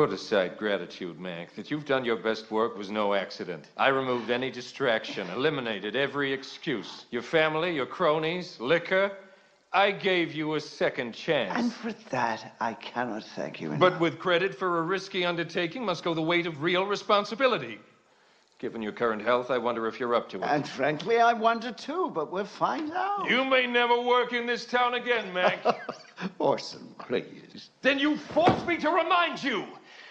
[0.00, 1.54] Put aside gratitude, Mac.
[1.56, 3.66] That you've done your best work was no accident.
[3.76, 7.04] I removed any distraction, eliminated every excuse.
[7.10, 9.12] Your family, your cronies, liquor.
[9.74, 11.52] I gave you a second chance.
[11.54, 13.80] And for that, I cannot thank you enough.
[13.80, 17.78] But with credit for a risky undertaking must go the weight of real responsibility.
[18.58, 20.44] Given your current health, I wonder if you're up to it.
[20.44, 23.28] And frankly, I wonder too, but we'll find out.
[23.28, 25.58] You may never work in this town again, Mac.
[26.38, 27.68] Orson, please.
[27.82, 29.66] then you force me to remind you.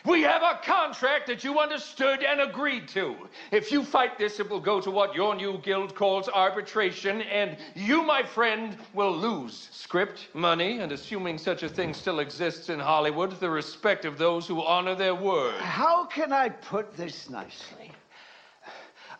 [0.05, 3.15] We have a contract that you understood and agreed to.
[3.51, 7.57] If you fight this, it will go to what your new guild calls arbitration, and
[7.75, 12.79] you, my friend, will lose script, money, and assuming such a thing still exists in
[12.79, 15.55] Hollywood, the respect of those who honor their word.
[15.55, 17.91] How can I put this nicely?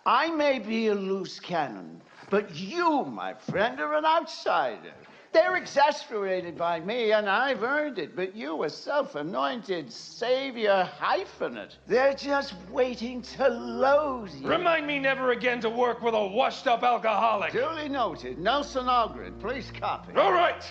[0.06, 4.94] I may be a loose cannon, but you, my friend, are an outsider.
[5.32, 8.16] They're exasperated by me, and I've earned it.
[8.16, 14.48] But you, a self anointed savior hyphenate, they're just waiting to load you.
[14.48, 17.52] Remind me never again to work with a washed up alcoholic.
[17.52, 18.40] Duly noted.
[18.40, 20.14] Nelson Algren, please copy.
[20.16, 20.64] All right.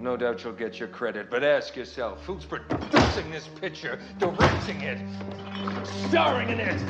[0.00, 4.98] No doubt you'll get your credit, but ask yourself who's producing this picture, directing it,
[6.08, 6.80] starring in it?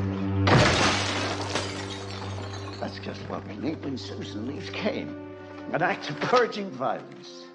[2.80, 5.31] That's just what we need when Susan leaves came.
[5.72, 7.46] An act of purging violence.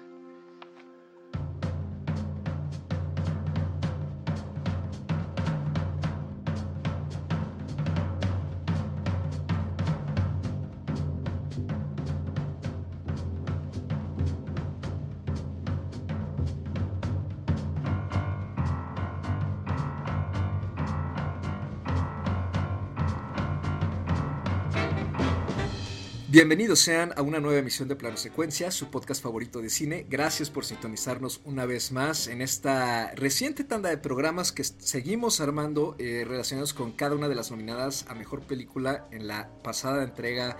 [26.38, 30.06] Bienvenidos sean a una nueva emisión de Plano Secuencia, su podcast favorito de cine.
[30.08, 35.96] Gracias por sintonizarnos una vez más en esta reciente tanda de programas que seguimos armando
[35.98, 40.56] eh, relacionados con cada una de las nominadas a Mejor Película en la pasada entrega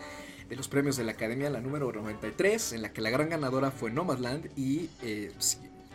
[0.48, 3.70] de los premios de la Academia, la número 93, en la que la gran ganadora
[3.70, 5.30] fue Nomadland y eh,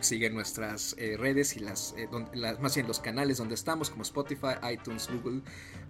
[0.04, 4.02] siguen nuestras eh, redes y las, eh, las, más bien los canales donde estamos como
[4.02, 5.42] Spotify, iTunes, Google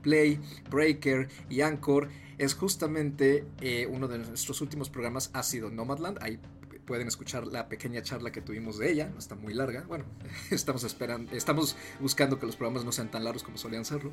[0.03, 2.09] Play, Breaker y Anchor
[2.39, 6.19] es justamente eh, uno de nuestros últimos programas ha sido Nomadland.
[6.23, 6.39] Ahí
[6.85, 9.85] pueden escuchar la pequeña charla que tuvimos de ella no está muy larga.
[9.89, 10.05] Bueno
[10.51, 14.13] estamos esperando estamos buscando que los programas no sean tan largos como solían serlo.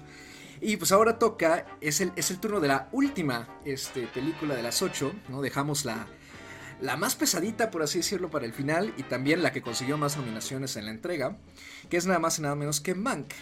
[0.61, 4.63] Y pues ahora toca es el, es el turno de la última este, película de
[4.63, 6.07] las ocho no dejamos la
[6.81, 10.17] la más pesadita, por así decirlo, para el final y también la que consiguió más
[10.17, 11.37] nominaciones en la entrega,
[11.89, 13.33] que es nada más y nada menos que Mank.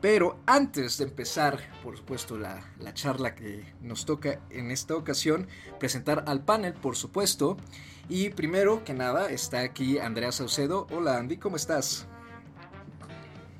[0.00, 5.48] Pero antes de empezar, por supuesto, la, la, charla que nos toca en esta ocasión,
[5.78, 7.56] presentar al panel, por supuesto.
[8.08, 10.86] Y primero que nada, está aquí Andrea Saucedo.
[10.90, 12.06] Hola Andy, ¿cómo estás?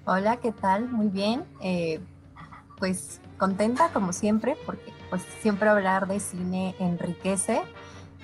[0.05, 0.87] Hola, ¿qué tal?
[0.91, 1.45] Muy bien.
[1.63, 2.01] Eh,
[2.79, 7.63] pues contenta como siempre, porque pues siempre hablar de cine enriquece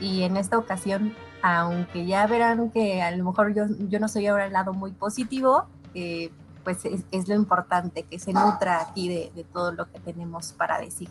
[0.01, 4.27] y en esta ocasión, aunque ya verán que a lo mejor yo, yo no soy
[4.27, 6.31] ahora el lado muy positivo, eh,
[6.65, 10.53] pues es, es, lo importante, que se nutra aquí de, de, todo lo que tenemos
[10.53, 11.09] para decir.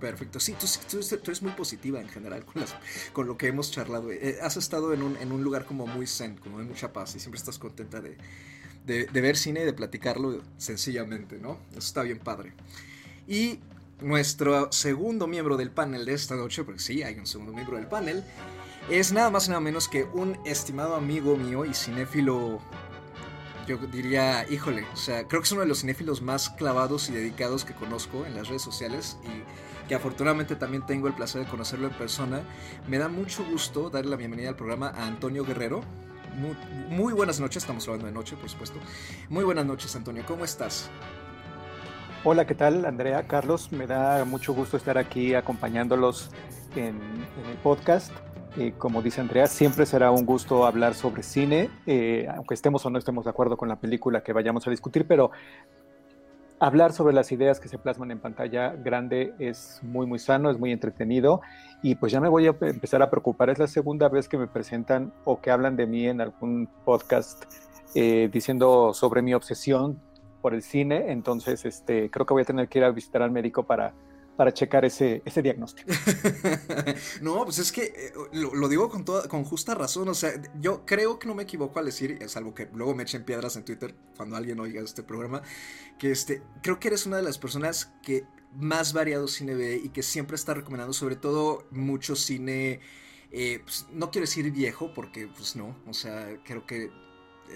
[0.00, 2.74] Perfecto, sí, tú, tú, tú eres muy positiva en general con, las,
[3.12, 4.10] con lo que hemos charlado.
[4.10, 7.14] Eh, has estado en un, en un, lugar como muy zen, como de mucha paz
[7.16, 8.16] y siempre estás contenta de,
[8.86, 11.58] de, de ver cine y de platicarlo sencillamente, ¿no?
[11.70, 12.52] Eso está bien padre.
[13.26, 13.60] Y
[14.02, 17.86] nuestro segundo miembro del panel de esta noche, porque sí, hay un segundo miembro del
[17.86, 18.24] panel,
[18.90, 22.60] es nada más y nada menos que un estimado amigo mío y cinéfilo,
[23.66, 27.12] yo diría, híjole, o sea, creo que es uno de los cinéfilos más clavados y
[27.12, 31.50] dedicados que conozco en las redes sociales y que afortunadamente también tengo el placer de
[31.50, 32.42] conocerlo en persona.
[32.88, 35.82] Me da mucho gusto darle la bienvenida al programa a Antonio Guerrero.
[36.34, 36.56] Muy,
[36.88, 38.78] muy buenas noches, estamos hablando de noche, por supuesto.
[39.28, 40.90] Muy buenas noches, Antonio, ¿cómo estás?
[42.24, 42.84] Hola, ¿qué tal?
[42.84, 46.30] Andrea, Carlos, me da mucho gusto estar aquí acompañándolos
[46.76, 47.00] en,
[47.50, 48.12] el podcast.
[48.56, 52.90] Eh, como dice Andrea, siempre será un gusto hablar sobre cine, eh, aunque estemos o
[52.90, 55.32] no estemos de acuerdo con la película que vayamos a discutir, pero
[56.60, 60.60] hablar sobre las ideas que se plasman en pantalla grande es muy, muy sano, es
[60.60, 61.40] muy entretenido
[61.82, 63.50] y pues ya me voy a empezar a preocupar.
[63.50, 67.46] Es la segunda vez que me presentan o que hablan de mí en algún podcast
[67.96, 69.98] eh, diciendo sobre mi obsesión
[70.42, 73.30] por el cine, entonces este, creo que voy a tener que ir a visitar al
[73.30, 73.94] médico para,
[74.36, 75.92] para checar ese, ese diagnóstico.
[77.22, 80.84] no, pues es que eh, lo, digo con, toda, con justa razón, o sea, yo
[80.84, 83.94] creo que no me equivoco al decir, salvo que luego me echen piedras en Twitter
[84.16, 85.42] cuando alguien oiga este programa,
[85.98, 88.24] que este, creo que eres una de las personas que
[88.54, 92.80] más variado cine ve y que siempre está recomendando sobre todo mucho cine,
[93.30, 96.90] eh, pues, no quiero decir viejo porque pues no, o sea, creo que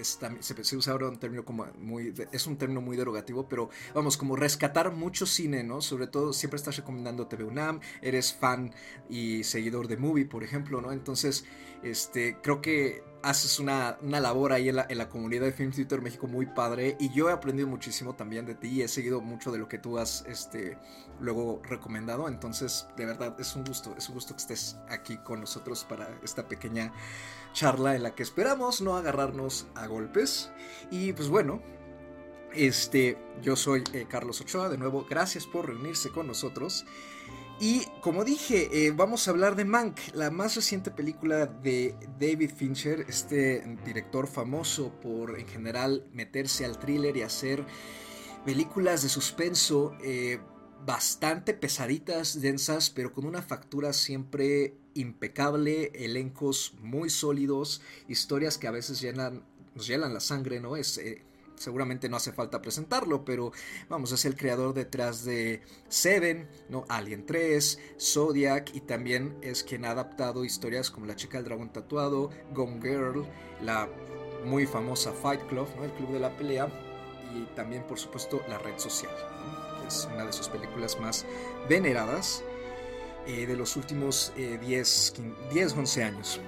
[0.01, 4.35] se, usa ahora un término como muy, es un término muy derogativo, pero vamos, como
[4.35, 5.81] rescatar mucho cine, ¿no?
[5.81, 8.73] Sobre todo, siempre estás recomendando TV UNAM, eres fan
[9.09, 10.91] y seguidor de Movie, por ejemplo, ¿no?
[10.91, 11.45] Entonces,
[11.83, 16.45] este, creo que haces una, labor ahí en la, comunidad de Film Theater México muy
[16.45, 19.67] padre y yo he aprendido muchísimo también de ti y he seguido mucho de lo
[19.67, 20.77] que tú has este,
[21.19, 25.41] luego recomendado, entonces de verdad es un gusto, es un gusto que estés aquí con
[25.41, 26.93] nosotros para esta pequeña
[27.57, 30.51] charla en la que esperamos no agarrarnos a golpes
[30.91, 31.59] y pues bueno,
[32.53, 36.85] este, yo soy eh, Carlos Ochoa, de nuevo gracias por reunirse con nosotros.
[37.59, 42.51] Y como dije, eh, vamos a hablar de Mank, la más reciente película de David
[42.55, 47.65] Fincher, este director famoso por en general meterse al thriller y hacer
[48.45, 50.39] películas de suspenso eh,
[50.85, 58.71] bastante pesaditas, densas, pero con una factura siempre impecable, elencos muy sólidos, historias que a
[58.71, 59.43] veces llenan,
[59.75, 60.75] nos llenan la sangre, ¿no?
[60.75, 61.23] Es, eh,
[61.57, 63.51] seguramente no hace falta presentarlo, pero
[63.89, 66.85] vamos, es el creador detrás de Seven, ¿no?
[66.89, 71.71] Alien 3, Zodiac y también es quien ha adaptado historias como La chica del dragón
[71.71, 73.25] tatuado, Gone Girl,
[73.61, 73.89] la
[74.45, 75.83] muy famosa Fight Club, ¿no?
[75.83, 76.67] El club de la pelea
[77.35, 79.11] y también por supuesto La red social,
[79.85, 81.25] es una de sus películas más
[81.67, 82.43] veneradas
[83.27, 85.13] eh, de los últimos 10,
[85.53, 86.41] eh, 11 años.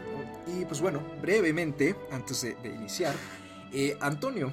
[0.48, 3.14] Y pues bueno, brevemente, antes de, iniciar,
[3.72, 4.52] eh, Antonio,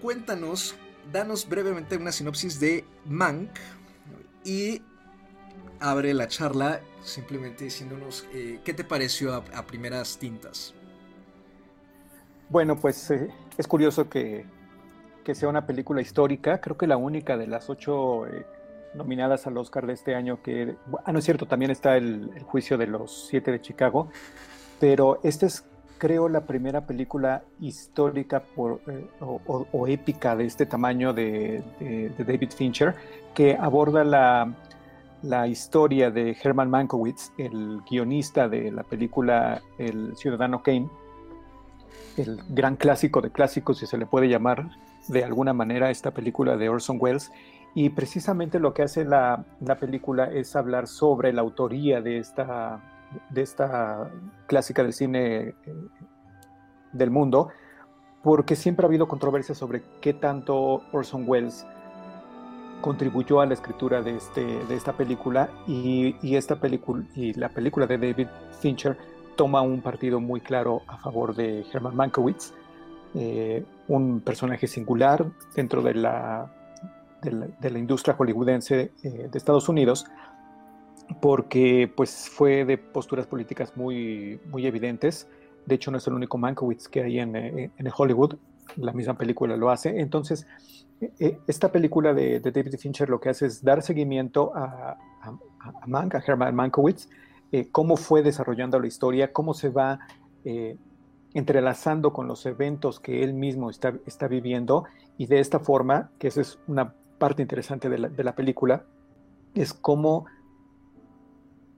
[0.00, 0.76] cuéntanos,
[1.12, 3.50] danos brevemente una sinopsis de Mank
[4.44, 4.82] y
[5.80, 10.74] abre la charla simplemente diciéndonos eh, qué te pareció a, primeras tintas.
[12.48, 14.46] Bueno, pues eh, es curioso que,
[15.34, 18.46] sea una película histórica, creo que la única de las ocho eh,
[18.94, 20.76] nominadas al Oscar de este año que...
[21.04, 24.08] Ah, no es cierto, también está el, juicio de los siete de Chicago,
[24.80, 25.64] pero este es
[25.98, 28.42] creo, la primera película histórica
[28.88, 31.62] eh, o, épica de este tamaño de,
[32.18, 32.96] David Fincher,
[33.34, 40.88] que aborda la, historia de Herman Mankiewicz, el guionista de la película El Ciudadano Kane,
[42.16, 44.70] el gran clásico de clásicos, si se le puede llamar
[45.08, 47.32] de alguna manera, esta película de Orson Welles.
[47.74, 52.80] Y precisamente lo que hace la, la película es hablar sobre la autoría de esta
[53.30, 54.10] de esta
[54.46, 55.54] clásica del cine eh,
[56.92, 57.48] del mundo,
[58.22, 61.66] porque siempre ha habido controversia sobre qué tanto Orson Welles
[62.80, 67.86] contribuyó a la escritura de, este, de esta película y, esta película y la película
[67.86, 68.28] de David
[68.60, 68.98] Fincher
[69.36, 72.52] toma un partido muy claro a favor de Herman Mankiewicz,
[73.14, 76.52] eh, un personaje singular dentro de la,
[77.22, 80.06] de la, industria hollywoodense eh, de Estados Unidos,
[81.20, 85.28] porque pues fue de posturas políticas muy, muy evidentes.
[85.66, 88.36] De hecho, no es el único Mankiewicz que hay en, eh, en, Hollywood.
[88.76, 90.00] La misma película lo hace.
[90.00, 90.46] Entonces,
[91.00, 95.38] eh, eh, esta película de, David Fincher lo que hace es dar seguimiento a, a,
[95.60, 97.08] a Mank, a Herman Mankiewicz,
[97.70, 99.98] cómo fue desarrollando la historia, cómo se va
[101.34, 104.84] entrelazando con los eventos que él mismo está, está viviendo.
[105.18, 108.84] Y de esta forma, que esa es una parte interesante de la, película,
[109.54, 110.26] es cómo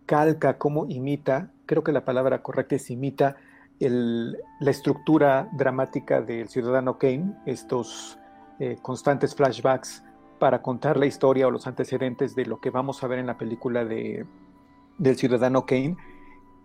[0.06, 3.36] calca, cómo imita, creo que la palabra correcta es imita
[3.78, 8.18] la estructura dramática del ciudadano Kane, estos
[8.58, 10.02] eh, constantes flashbacks
[10.38, 13.36] para contar la historia o los antecedentes de lo que vamos a ver en la
[13.36, 14.24] película de,
[14.96, 15.98] del ciudadano Kane.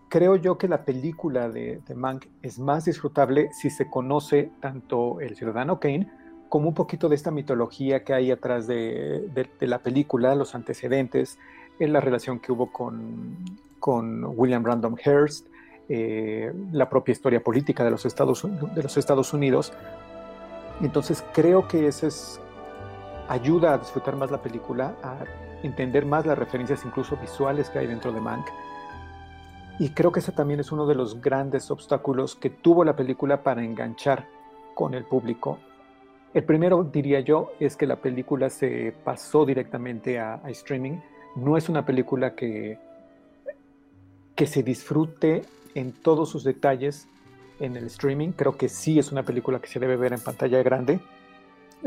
[0.07, 5.19] Creo yo que la película de, de Mank es más disfrutable si se conoce tanto
[5.19, 6.18] el ciudadano Kane
[6.49, 11.37] como un poquito de esta mitología que hay atrás de, la película, los antecedentes,
[11.79, 13.45] en la relación que hubo con,
[14.35, 15.47] William Random Hearst,
[15.87, 18.43] eh, la propia historia política de los, Estados,
[19.33, 19.73] Unidos.
[20.81, 22.41] Entonces creo que eso es,
[23.27, 25.23] ayuda a disfrutar más la película, a
[25.63, 28.45] entender más las referencias incluso visuales que hay dentro de Mank.
[29.77, 33.43] Y creo que ese también es uno de los grandes obstáculos que tuvo la película
[33.43, 34.27] para enganchar
[34.73, 35.59] con el público.
[36.33, 40.99] El primero, diría yo, es que la película se pasó directamente a streaming
[41.35, 42.77] no es una película que,
[44.35, 45.43] que se disfrute
[45.75, 47.07] en todos sus detalles
[47.59, 48.31] en el streaming.
[48.31, 50.99] Creo que sí es una película que se debe ver en pantalla grande,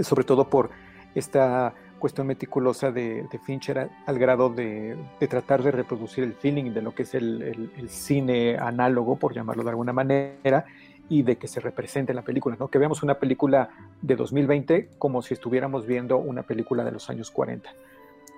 [0.00, 0.70] sobre todo por
[1.14, 4.96] esta cuestión meticulosa de, Fincher al grado de,
[5.28, 9.70] tratar de reproducir el feeling de lo que es el, cine análogo, por llamarlo de
[9.70, 10.64] alguna manera,
[11.12, 12.69] y de que se represente en la película, ¿no?
[12.69, 13.69] que veamos una película
[14.00, 17.69] de 2020 como si estuviéramos viendo una película de los años 40.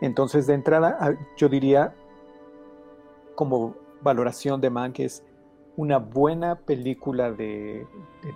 [0.01, 1.95] Entonces, de entrada, yo diría,
[3.37, 5.23] como valoración de Mank, es
[5.77, 7.87] una buena película de,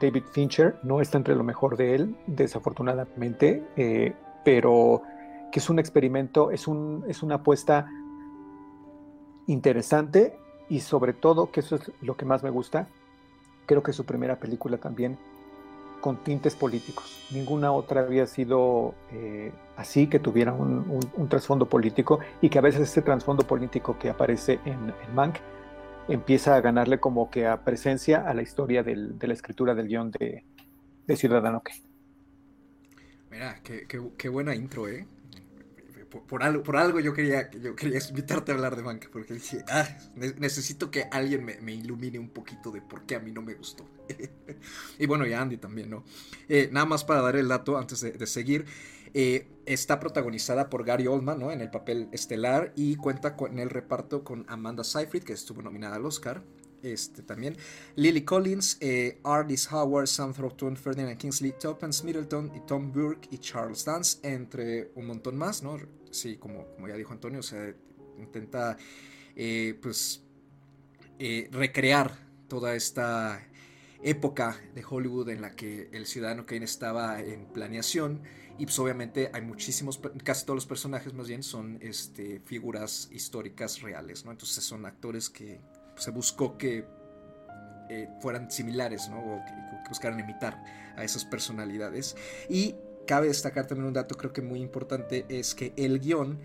[0.00, 4.14] David Fincher, no está entre lo mejor de él, desafortunadamente, eh,
[4.44, 5.02] pero
[5.50, 7.90] que es un experimento, es, un, es una apuesta
[9.48, 12.86] interesante y sobre todo, que eso es lo que más me gusta,
[13.68, 15.18] creo que su primera película también
[16.00, 17.26] con tintes políticos.
[17.30, 22.82] Ninguna otra había sido eh, así, que tuviera un, trasfondo político y que a veces
[22.82, 25.36] ese trasfondo político que aparece en, Mank
[26.08, 30.10] empieza a ganarle como que a presencia a la historia de la escritura del guion
[30.10, 30.44] de,
[31.14, 31.82] Ciudadano Kane.
[33.30, 35.06] Mira, qué buena intro, ¿eh?
[36.08, 39.64] Por, algo, por algo yo quería, yo quería invitarte a hablar de Mank, porque dije,
[39.68, 43.54] ah, necesito que alguien me, ilumine un poquito de por qué a mí no me
[43.54, 43.84] gustó.
[44.98, 46.04] y bueno, y a Andy también, ¿no?
[46.48, 48.64] Eh, nada más para dar el dato antes de, seguir.
[49.14, 51.50] Eh, está protagonizada por Gary Oldman, ¿no?
[51.50, 55.96] En el papel estelar y cuenta con el reparto con Amanda Seyfried, que estuvo nominada
[55.96, 56.42] al Oscar,
[56.82, 57.56] este, también.
[57.96, 63.38] Lily Collins, eh, Ardis Howard, Sam Thornton, Ferdinand Kingsley, Tuppence Middleton y Tom Burke y
[63.38, 65.78] Charles Dance, entre un montón más, ¿no?
[66.10, 67.76] Sí, como, como ya dijo Antonio, se
[68.18, 68.76] intenta
[69.36, 70.22] eh, pues
[71.18, 72.16] eh, recrear
[72.48, 73.46] toda esta
[74.02, 78.22] época de Hollywood en la que el ciudadano Kane estaba en planeación
[78.58, 83.80] y pues obviamente hay muchísimos, casi todos los personajes más bien son este, figuras históricas
[83.82, 84.32] reales, ¿no?
[84.32, 85.60] Entonces son actores que
[85.96, 86.84] se buscó que
[87.88, 89.18] eh, fueran similares, ¿no?
[89.18, 90.62] O que, buscaran imitar
[90.96, 92.14] a esas personalidades.
[92.50, 92.74] Y
[93.08, 96.38] cabe destacar también un dato creo que muy importante, es que el guion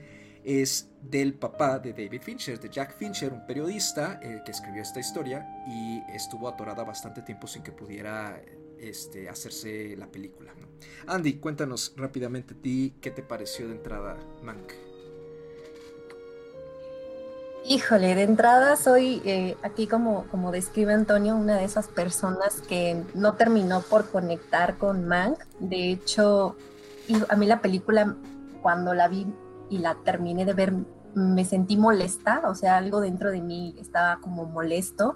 [0.46, 5.02] es del papá de David Fincher, de Jack Fincher, un periodista eh, que escribió esta
[5.02, 8.42] historia y estuvo atorada bastante tiempo sin que pudiera
[8.80, 10.54] este, hacerse la película.
[11.08, 14.93] Andy, cuéntanos rápidamente a ti qué te pareció de entrada Mank.
[17.66, 23.02] Híjole, de entrada soy eh, aquí como, como describe Antonio, una de esas personas que
[23.14, 25.40] no terminó por conectar con Mank.
[25.60, 26.58] De hecho,
[27.30, 28.18] a mí la película,
[28.62, 29.28] cuando la vi
[29.70, 30.74] y la terminé de ver,
[31.16, 35.16] me sentí molesta, o sea, algo dentro de mí estaba como molesto.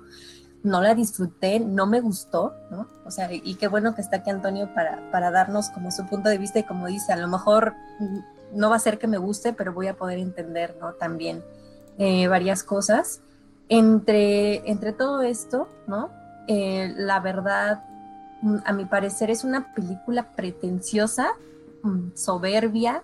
[0.64, 2.88] No la disfruté, no me gustó, ¿no?
[3.06, 6.30] O sea, y qué bueno que está aquí Antonio para, para darnos como su punto
[6.30, 7.74] de vista y como dice, a lo mejor
[8.54, 10.94] no va a ser que me guste, pero voy a poder entender, ¿no?
[10.94, 11.44] También
[11.98, 13.22] eh, varias cosas.
[13.70, 16.10] Entre, entre todo esto, ¿no?
[16.48, 17.84] Eh, la verdad,
[18.66, 21.30] a mi parecer es una película pretenciosa,
[21.84, 23.04] mm, soberbia,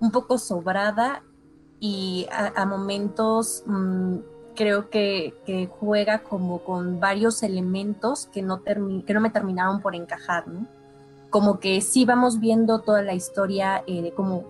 [0.00, 1.22] un poco sobrada
[1.80, 4.16] y a, momentos mm,
[4.54, 10.48] creo que, juega como con varios elementos que no, que no me terminaron por encajar,
[10.48, 10.66] ¿no?
[11.30, 14.44] Como que sí vamos viendo toda la historia eh, de cómo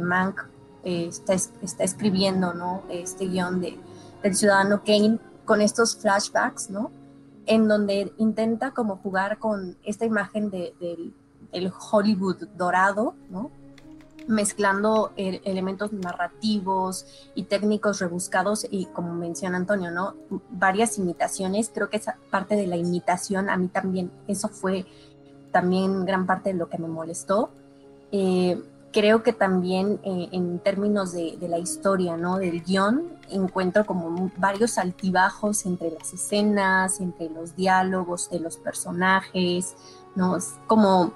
[0.00, 0.51] Mank
[0.84, 2.82] eh, está, está, escribiendo, ¿no?
[2.88, 3.78] Este guion de,
[4.22, 6.90] del ciudadano Kane con estos flashbacks, ¿no?
[7.46, 10.74] En donde intenta como jugar con esta imagen de,
[11.52, 13.50] del Hollywood dorado, ¿no?
[14.28, 20.14] Mezclando elementos narrativos y técnicos rebuscados y como menciona Antonio, ¿no?
[20.50, 21.72] Varias imitaciones.
[21.74, 24.86] Creo que esa parte de la imitación a mí también, eso fue
[25.50, 27.50] también gran parte de lo que me molestó.
[28.12, 28.62] Eh,
[28.92, 32.38] creo que también eh, en términos de, la historia, ¿no?
[32.38, 39.74] Del guion, encuentro como varios altibajos entre las escenas, entre los diálogos de los personajes,
[40.14, 40.36] ¿no?
[40.36, 41.12] Es como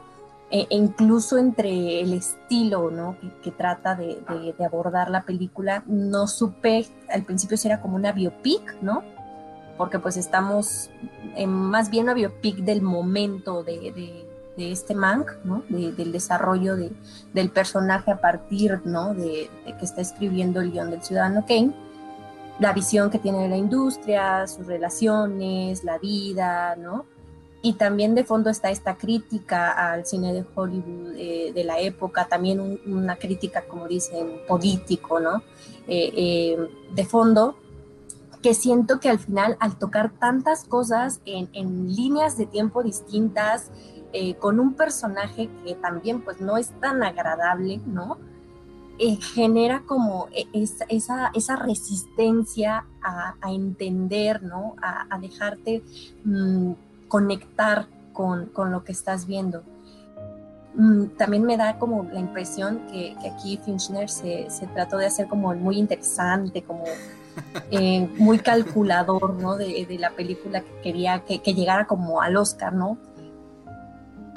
[0.50, 3.16] e, e incluso entre el estilo, ¿no?
[3.42, 8.76] Que, trata de, abordar la película, no supe al principio si era como una biopic,
[8.80, 9.04] ¿no?
[9.76, 10.90] Porque pues estamos
[11.36, 14.25] en más bien una biopic del momento de
[14.56, 15.62] este Mank, ¿no?
[15.68, 16.92] del desarrollo de,
[17.32, 19.14] del personaje a partir ¿no?
[19.14, 21.74] de, que está escribiendo el guion del ciudadano Kane,
[22.58, 27.04] la visión que tiene de la industria, sus relaciones, la vida, ¿no?
[27.62, 32.26] Y también de fondo está esta crítica al cine de Hollywood eh, de la época,
[32.28, 35.42] también una crítica, como dicen, político, ¿no?
[35.88, 37.56] Eh, eh, de fondo,
[38.40, 43.70] que siento que al final, al tocar tantas cosas en, en líneas de tiempo distintas,
[44.18, 48.16] eh, con un personaje que también pues no es tan agradable, ¿no?
[48.98, 54.74] Eh, genera como e, esa, esa, resistencia a, entender, ¿no?
[54.80, 55.82] A, dejarte
[56.24, 56.72] mm,
[57.08, 59.62] conectar con, lo que estás viendo.
[60.76, 65.54] Mm, también me da como la impresión que, aquí Finchner se, trató de hacer como
[65.54, 66.84] muy interesante, como
[67.70, 69.58] eh, muy calculador, ¿no?
[69.58, 72.96] De, la película que quería que, que, llegara como al Oscar, ¿no?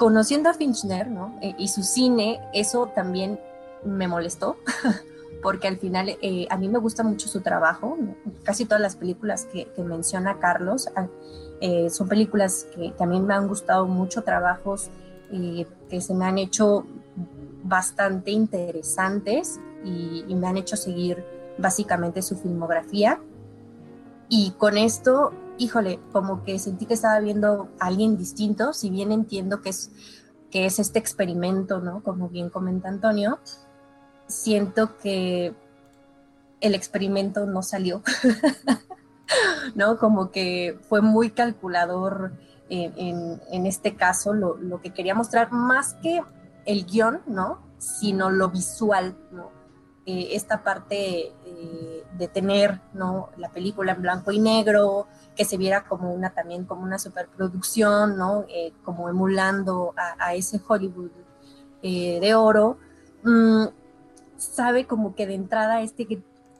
[0.00, 1.36] Conociendo a Finchner, ¿no?
[1.42, 3.38] E, y su cine, eso también
[3.84, 4.56] me molestó,
[5.42, 7.98] porque al final eh, a mí me gusta mucho su trabajo.
[8.42, 11.06] Casi todas las películas que, menciona Carlos ah,
[11.60, 14.88] eh, son películas que, mí me han gustado mucho, trabajos
[15.32, 16.86] eh, que se me han hecho
[17.62, 21.22] bastante interesantes y, me han hecho seguir
[21.58, 23.20] básicamente su filmografía.
[24.30, 29.12] Y con esto, híjole, como que sentí que estaba viendo a alguien distinto, si bien
[29.12, 29.90] entiendo que es,
[30.50, 32.02] que es este experimento, ¿no?
[32.02, 33.38] Como bien comenta Antonio,
[34.26, 35.54] siento que
[36.62, 38.02] el experimento no salió,
[39.74, 39.98] ¿no?
[39.98, 42.32] Como que fue muy calculador
[42.70, 46.22] en, este caso lo, que quería mostrar, más que
[46.64, 47.60] el guion, ¿no?
[47.76, 49.50] Sino lo visual, ¿no?
[50.06, 53.28] Eh, esta parte eh, de tener, ¿no?
[53.36, 55.06] La película en blanco y negro,
[55.40, 58.44] que se viera como una también como una superproducción, ¿no?
[58.50, 61.12] Eh, como emulando a, ese Hollywood
[61.80, 62.76] de oro.
[63.22, 63.68] Mm,
[64.36, 66.06] sabe como que de entrada este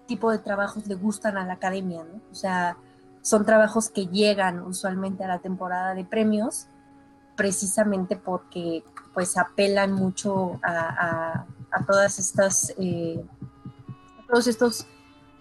[0.06, 2.22] tipo de trabajos le gustan a la academia, ¿no?
[2.32, 2.78] O sea,
[3.20, 6.66] son trabajos que llegan usualmente a la temporada de premios
[7.36, 8.82] precisamente porque
[9.12, 11.44] pues apelan mucho a,
[11.86, 13.22] todas estas eh,
[14.26, 14.86] todos estos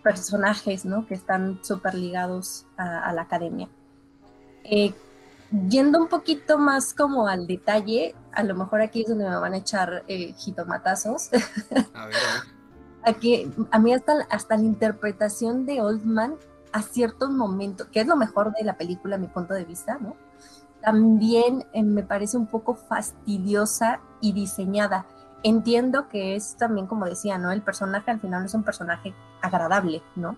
[0.09, 1.05] personajes ¿no?
[1.05, 3.69] que están súper ligados a, la academia.
[4.63, 4.91] Eh,
[5.67, 9.53] yendo un poquito más como al detalle, a lo mejor aquí es donde me van
[9.53, 11.29] a echar eh, jitomatazos.
[11.93, 12.15] A ver,
[13.03, 16.35] Aquí, a mí hasta, hasta la interpretación de Oldman
[16.73, 19.99] a ciertos momentos, que es lo mejor de la película a mi punto de vista,
[19.99, 20.15] ¿no?
[20.81, 25.05] También eh, me parece un poco fastidiosa y diseñada.
[25.43, 27.51] Entiendo que es también, como decía, ¿no?
[27.51, 30.37] El personaje al final es un personaje agradable, ¿no?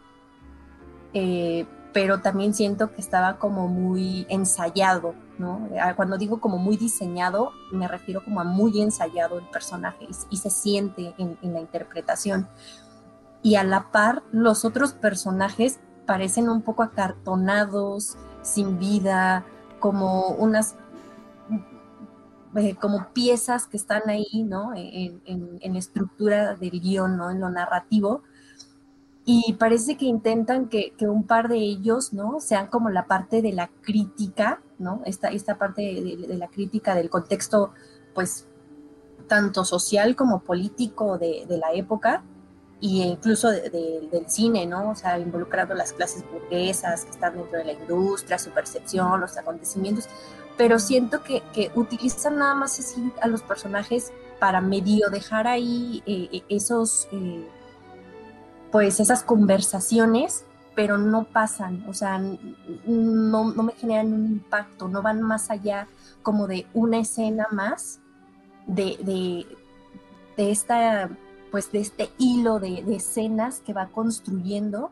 [1.13, 5.67] Eh, pero también siento que estaba como muy ensayado, ¿no?
[5.81, 10.37] Ah, cuando digo como muy diseñado, me refiero como a muy ensayado el personaje y,
[10.37, 12.47] se siente en, la interpretación.
[13.43, 19.45] Y a la par, los otros personajes parecen un poco acartonados, sin vida,
[19.79, 20.75] como unas
[22.55, 24.71] eh, como piezas que están ahí, ¿no?
[24.75, 27.31] En, en, la estructura del guion, ¿no?
[27.31, 28.23] En lo narrativo,
[29.23, 32.39] y parece que intentan que, un par de ellos, ¿no?
[32.39, 35.01] Sean como la parte de la crítica, ¿no?
[35.05, 37.71] Esta, esta parte de, la crítica del contexto,
[38.15, 38.47] pues,
[39.27, 42.23] tanto social como político de, la época
[42.81, 44.89] e incluso del cine, ¿no?
[44.89, 49.37] O sea, involucrando las clases burguesas que están dentro de la industria, su percepción, los
[49.37, 50.09] acontecimientos,
[50.57, 51.41] pero siento que,
[51.75, 57.07] utilizan nada más a los personajes para medio dejar ahí eh, esos...
[57.11, 57.47] Eh,
[58.71, 62.19] pues esas conversaciones, pero no pasan, o sea,
[62.85, 65.87] no, me generan un impacto, no van más allá
[66.23, 67.99] como de una escena más
[68.65, 69.45] de,
[70.37, 71.09] de, esta,
[71.51, 74.91] pues de este hilo de, escenas que va construyendo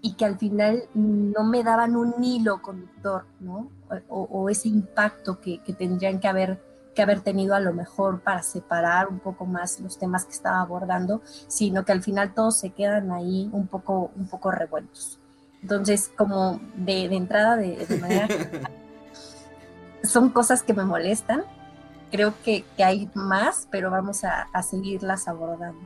[0.00, 3.70] y que al final no me daban un hilo conductor, ¿no?
[4.08, 6.60] O, ese impacto que, que tendrían que haber
[6.94, 10.62] que haber tenido a lo mejor para separar un poco más los temas que estaba
[10.62, 15.20] abordando, sino que al final todos se quedan ahí un poco, un poco revueltos.
[15.60, 18.28] Entonces, como de, entrada, de, manera...
[20.02, 21.44] son cosas que me molestan.
[22.10, 25.80] Creo que, hay más, pero vamos a, seguirlas abordando.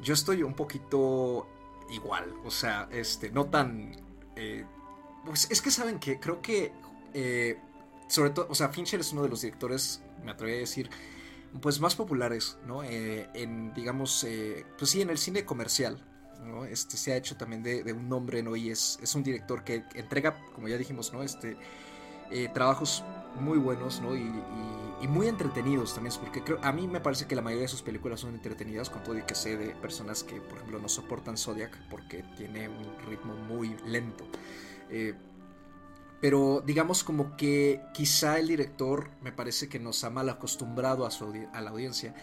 [0.00, 1.46] Yo estoy un poquito
[1.90, 3.96] igual, o sea, este, no tan...
[4.36, 4.64] Eh,
[5.24, 6.72] pues es que saben que creo que...
[7.14, 7.58] Eh,
[8.08, 10.90] sobre todo, o sea, Fincher es uno de los directores me atrevería a decir,
[11.60, 12.82] pues más populares, ¿no?
[12.82, 14.26] Eh, en, digamos,
[14.78, 16.02] pues sí, en el cine comercial,
[16.44, 16.64] ¿no?
[16.64, 18.56] Este se ha hecho también de, un nombre, ¿no?
[18.56, 21.22] Y es, es, un director que entrega, como ya dijimos, ¿no?
[21.22, 21.56] Este,
[22.30, 23.04] eh, trabajos
[23.40, 24.16] muy buenos, ¿no?
[24.16, 24.32] Y,
[25.08, 28.20] muy entretenidos también, porque creo, a mí me parece que la mayoría de sus películas
[28.20, 31.74] son entretenidas, con todo y que sé de personas que, por ejemplo, no soportan Zodiac
[31.88, 34.26] porque tiene un ritmo muy lento.
[36.20, 41.10] Pero digamos como que quizá el director me parece que nos ha mal acostumbrado a,
[41.10, 42.14] su la audiencia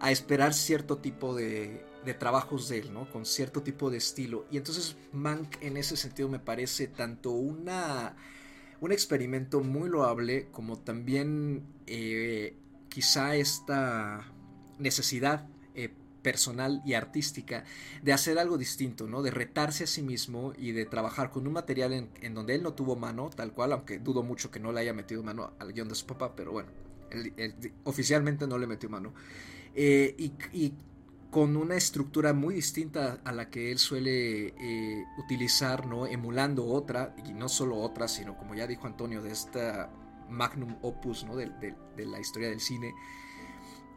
[0.00, 3.08] a esperar cierto tipo de, de, trabajos de él, ¿no?
[3.10, 4.46] Con cierto tipo de estilo.
[4.50, 8.16] Y entonces Mank en ese sentido me parece tanto una,
[8.82, 12.56] un experimento muy loable como también eh,
[12.88, 14.24] quizá esta
[14.80, 17.62] necesidad eh, personal y artística
[18.02, 19.22] de hacer algo distinto, ¿no?
[19.22, 22.74] De retarse a sí mismo y de trabajar con un material en, donde él no
[22.74, 25.88] tuvo mano, tal cual, aunque dudo mucho que no le haya metido mano al guion
[25.88, 26.70] de su papá, pero bueno,
[27.84, 29.14] oficialmente no le metió mano.
[29.76, 30.74] Eh, y,
[31.32, 36.06] con una estructura muy distinta a la que él suele eh, utilizar, ¿no?
[36.06, 39.90] Emulando otra, y no solo otra, sino como ya dijo Antonio, de esta
[40.28, 41.34] magnum opus, ¿no?
[41.34, 42.94] de la historia del cine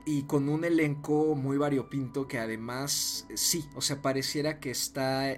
[0.05, 5.31] y con un elenco muy variopinto que además, sí, o sea, pareciera que está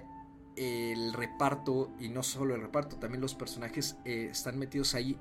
[0.56, 5.18] el reparto, y no solo el reparto, también los personajes eh, están metidos ahí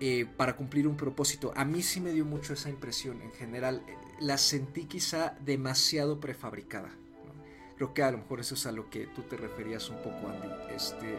[0.00, 1.52] eh, para cumplir un propósito.
[1.56, 3.82] A mí sí me dio mucho esa impresión en general.
[4.20, 6.90] La sentí quizá demasiado prefabricada.
[7.76, 10.28] Creo que a lo mejor eso es a lo que tú te referías un poco,
[10.28, 10.74] Andy.
[10.74, 11.18] Este,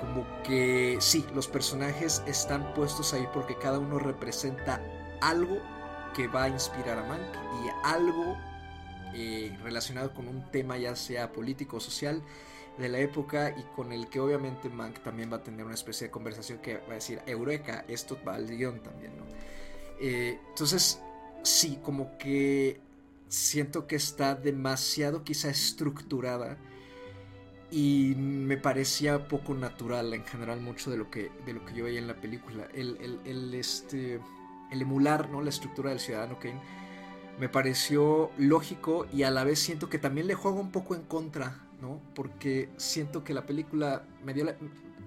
[0.00, 4.80] como que sí, los personajes están puestos ahí porque cada uno representa
[5.20, 5.60] algo
[6.14, 8.36] que va a inspirar a Mank y algo
[9.14, 12.22] eh, relacionado con un tema ya sea político o social
[12.78, 16.08] de la época y con el que obviamente Mank también va a tener una especie
[16.08, 19.24] de conversación que va a decir, Eureka, esto va al guion también, ¿no?
[19.98, 21.00] Eh, entonces,
[21.46, 22.80] sí, como que
[23.28, 26.58] siento que está demasiado quizá estructurada
[27.70, 31.84] y me parecía poco natural en general mucho de lo que, de lo que yo
[31.84, 32.68] veía en la película.
[32.74, 34.20] El, el, este,
[34.70, 35.42] el emular ¿no?
[35.42, 36.60] la estructura del ciudadano Kane
[37.38, 41.02] me pareció lógico y a la vez siento que también le juego un poco en
[41.02, 42.00] contra, ¿no?
[42.14, 44.46] Porque siento que la película me dio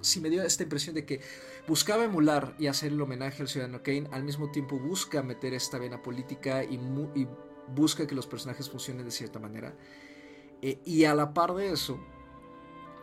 [0.01, 1.21] sí me dio esta impresión de que
[1.67, 5.77] buscaba emular y hacer el homenaje al ciudadano Kane, al mismo tiempo busca meter esta
[5.77, 6.79] vena política y,
[7.75, 9.75] busca que los personajes funcionen de cierta manera.
[10.63, 11.99] Eh, y a la par de eso,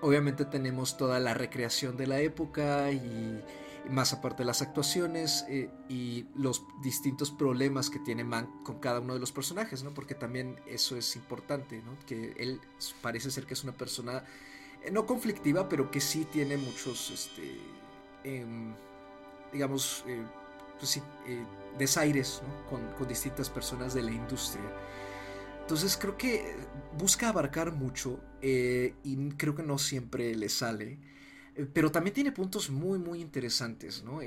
[0.00, 3.40] obviamente tenemos toda la recreación de la época y,
[3.90, 9.14] más aparte las actuaciones eh, y los distintos problemas que tiene Mank con cada uno
[9.14, 9.94] de los personajes, ¿no?
[9.94, 11.96] Porque también eso es importante, ¿no?
[12.06, 12.60] Que él
[13.00, 14.24] parece ser que es una persona
[14.92, 17.58] no conflictiva, pero que sí tiene muchos, este,
[18.24, 18.72] em,
[19.52, 20.04] digamos,
[20.78, 21.02] pues sí,
[21.78, 24.64] desaires con, con, distintas personas de la industria.
[25.66, 26.54] Entonces creo que
[26.96, 31.00] busca abarcar mucho eh, y creo que no siempre le sale,
[31.56, 34.20] eh, pero también tiene puntos muy muy interesantes, ¿no?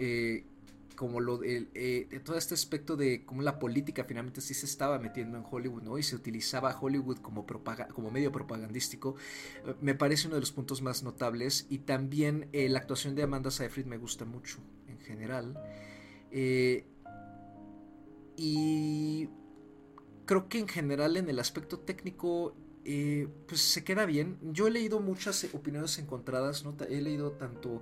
[0.99, 4.99] Eh, como lo de, todo este aspecto de cómo la política finalmente sí se estaba
[4.99, 5.97] metiendo en Hollywood, ¿no?
[5.97, 9.15] Y se utilizaba Hollywood como, medio propagandístico,
[9.81, 11.67] me parece uno de los puntos más notables.
[11.69, 15.57] Y también la actuación de Amanda Seyfried me gusta mucho en general.
[18.35, 19.29] Y
[20.25, 24.39] creo que en general en el aspecto técnico eh, pues se queda bien.
[24.41, 26.75] Yo he leído muchas opiniones encontradas, ¿no?
[26.89, 27.81] He leído tanto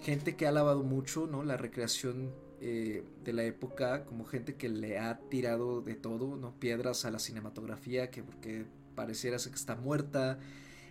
[0.00, 1.42] gente que ha alabado mucho, ¿no?
[1.42, 2.32] La recreación
[2.66, 6.54] eh, de la época, como gente que le ha tirado de todo, ¿no?
[6.58, 10.38] Piedras a la cinematografía, que porque pareciera que está muerta.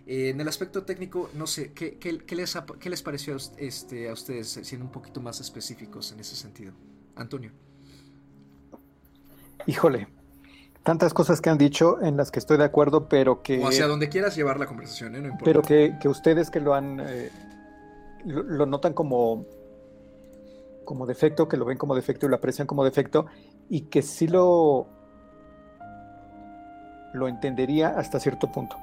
[0.06, 1.98] Eh, en el aspecto técnico, no sé, ¿qué,
[2.30, 6.74] les, qué les, pareció este, a ustedes, siendo un poquito más específicos en ese sentido?
[7.16, 7.50] Antonio.
[9.66, 10.06] Híjole,
[10.84, 13.60] tantas cosas que han dicho en las que estoy de acuerdo, pero que...
[13.60, 15.20] O hacia donde quieras llevar la conversación, ¿eh?
[15.20, 15.44] no importa.
[15.44, 17.00] Pero que, ustedes que lo han...
[17.00, 17.32] Eh,
[18.26, 19.44] lo, notan como,
[20.84, 23.26] como defecto, que lo ven como defecto y lo aprecian como defecto,
[23.68, 24.86] y que sí lo...
[27.12, 28.76] lo entendería hasta cierto punto.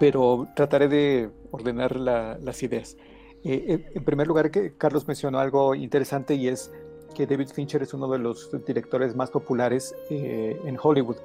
[0.00, 2.96] Pero trataré de ordenar las ideas.
[3.44, 6.70] Eh, en primer lugar, que Carlos mencionó algo interesante y es
[7.12, 11.16] que David Fincher es uno de los directores más populares eh, en Hollywood.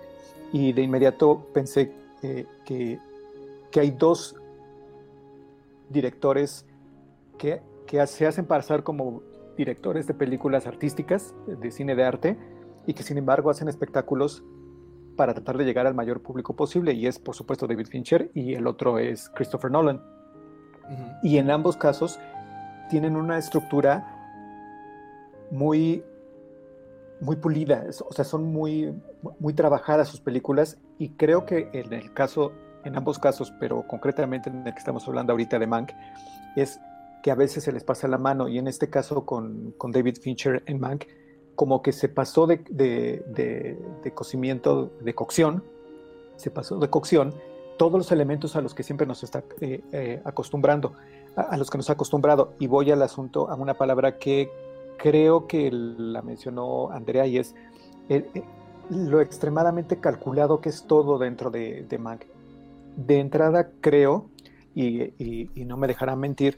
[0.52, 1.92] Y de inmediato pensé
[2.24, 3.00] eh, que,
[3.72, 4.36] que, hay dos
[5.90, 6.66] directores
[7.38, 9.22] que, que, se hacen pasar como
[9.58, 12.38] directores de películas artísticas, de cine de arte,
[12.86, 14.44] y que sin embargo hacen espectáculos
[15.18, 16.94] para tratar de llegar al mayor público posible.
[16.94, 20.02] Y es, por supuesto, David Fincher y el otro es Christopher Nolan.
[21.22, 22.18] Y en ambos casos
[22.90, 24.14] tienen una estructura
[25.52, 26.04] muy,
[27.20, 28.94] muy pulida, o sea, son muy,
[29.40, 34.50] muy trabajadas sus películas y creo que en el caso, en ambos casos, pero concretamente
[34.50, 35.92] en el que estamos hablando ahorita de Mank,
[36.56, 36.80] es
[37.24, 40.18] que a veces se les pasa la mano y en este caso con, con David
[40.22, 41.06] Fincher en Mank,
[41.56, 43.24] como que se pasó de, de,
[44.04, 45.64] de, cocimiento, de cocción,
[46.36, 47.34] se pasó de cocción
[47.78, 50.94] todos los elementos a los que siempre nos está eh, eh, acostumbrando,
[51.36, 52.54] a, los que nos ha acostumbrado.
[52.60, 54.52] Y voy al asunto, a una palabra que
[54.98, 57.56] creo que la mencionó Andrea y es
[58.10, 58.26] eh,
[58.90, 62.28] lo extremadamente calculado que es todo dentro de, de Mac.
[62.96, 64.30] De entrada creo,
[64.78, 66.58] y, no me dejarán mentir,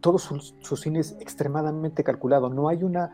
[0.00, 2.50] todo su, cine es extremadamente calculado.
[2.50, 3.10] No hay una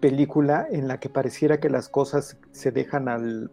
[0.00, 3.50] película en la que pareciera que las cosas se dejan al,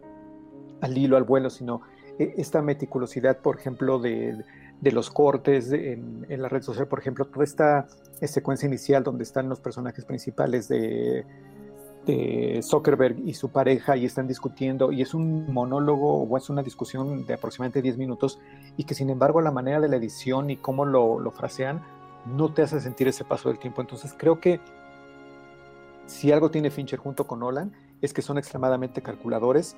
[0.80, 1.82] al hilo, al vuelo, sino
[2.18, 4.44] esta meticulosidad, por ejemplo, de,
[4.80, 7.86] de los cortes en, la red social, por ejemplo, toda esta
[8.22, 11.24] secuencia inicial donde están los personajes principales de,
[12.04, 16.62] de Zuckerberg y su pareja y están discutiendo y es un monólogo o es una
[16.62, 18.38] discusión de aproximadamente 10 minutos
[18.76, 21.82] y que sin embargo la manera de la edición y cómo lo, lo frasean
[22.26, 23.80] no te hace sentir ese paso del tiempo.
[23.80, 24.60] Entonces creo que
[26.06, 29.76] si algo tiene Fincher junto con Nolan es que son extremadamente calculadores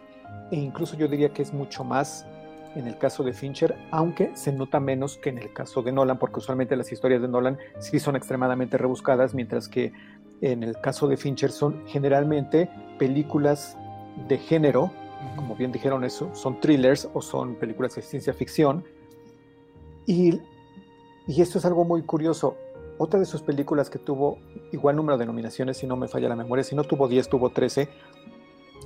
[0.51, 2.27] e incluso yo diría que es mucho más
[2.75, 6.19] en el caso de Fincher, aunque se nota menos que en el caso de Nolan,
[6.19, 9.93] porque usualmente las historias de Nolan sí son extremadamente rebuscadas, mientras que
[10.41, 13.77] en el caso de Fincher son generalmente películas
[14.29, 14.93] de género,
[15.37, 18.85] como bien dijeron eso, son thrillers o son películas de ciencia ficción.
[20.07, 20.41] Y,
[21.29, 22.57] y esto es algo muy curioso.
[22.99, 24.39] Otra de sus películas que tuvo
[24.73, 27.51] igual número de nominaciones, si no me falla la memoria, si no tuvo 10, tuvo
[27.51, 27.89] 13,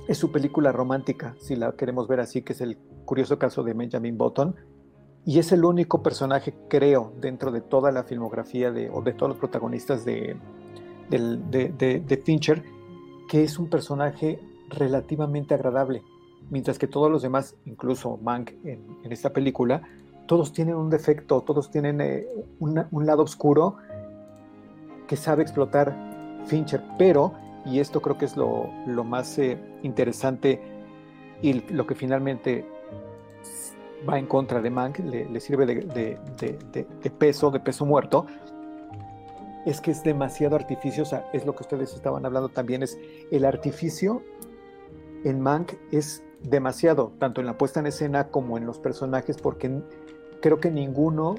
[0.07, 3.73] es su película romántica, si la queremos ver así, que es el curioso caso de
[3.73, 4.55] Benjamin Button.
[5.25, 9.29] Y es el único personaje, creo, dentro de toda la filmografía de, o de todos
[9.29, 10.35] los protagonistas de,
[11.09, 12.61] de, Fincher,
[13.29, 16.03] que es un personaje relativamente agradable.
[16.49, 19.81] Mientras que todos los demás, incluso Mank en, esta película,
[20.25, 22.27] todos tienen un defecto, todos tienen eh,
[22.59, 23.77] un lado oscuro
[25.07, 25.95] que sabe explotar
[26.45, 27.33] Fincher, pero
[27.65, 28.69] y esto creo que es lo,
[29.03, 30.61] más eh, interesante
[31.41, 32.65] y lo que finalmente
[34.07, 36.19] va en contra de Mank, le, sirve de,
[37.17, 38.25] peso, de peso muerto,
[39.65, 42.97] es que es demasiado artificio, o sea, es lo que ustedes estaban hablando también, es
[43.31, 44.21] el artificio
[45.23, 49.81] en Mank es demasiado, tanto en la puesta en escena como en los personajes, porque
[50.43, 51.35] creo que ninguno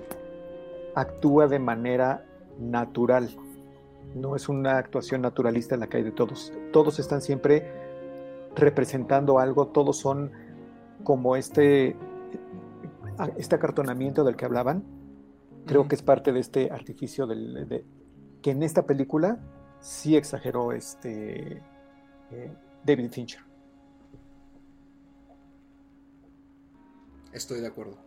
[0.94, 2.24] actúa de manera
[2.58, 3.28] natural
[4.14, 6.54] no es una actuación naturalista en la que hay de todos.
[6.72, 7.70] Todos están siempre
[8.56, 10.32] representando algo, todos son
[11.02, 11.96] como este,
[13.36, 14.84] este acartonamiento del que hablaban.
[15.66, 17.84] Creo que es parte de este artificio del,
[18.40, 19.38] que en esta película
[19.80, 21.62] sí exageró este
[22.30, 23.42] eh, David Fincher.
[27.34, 28.03] Estoy de acuerdo.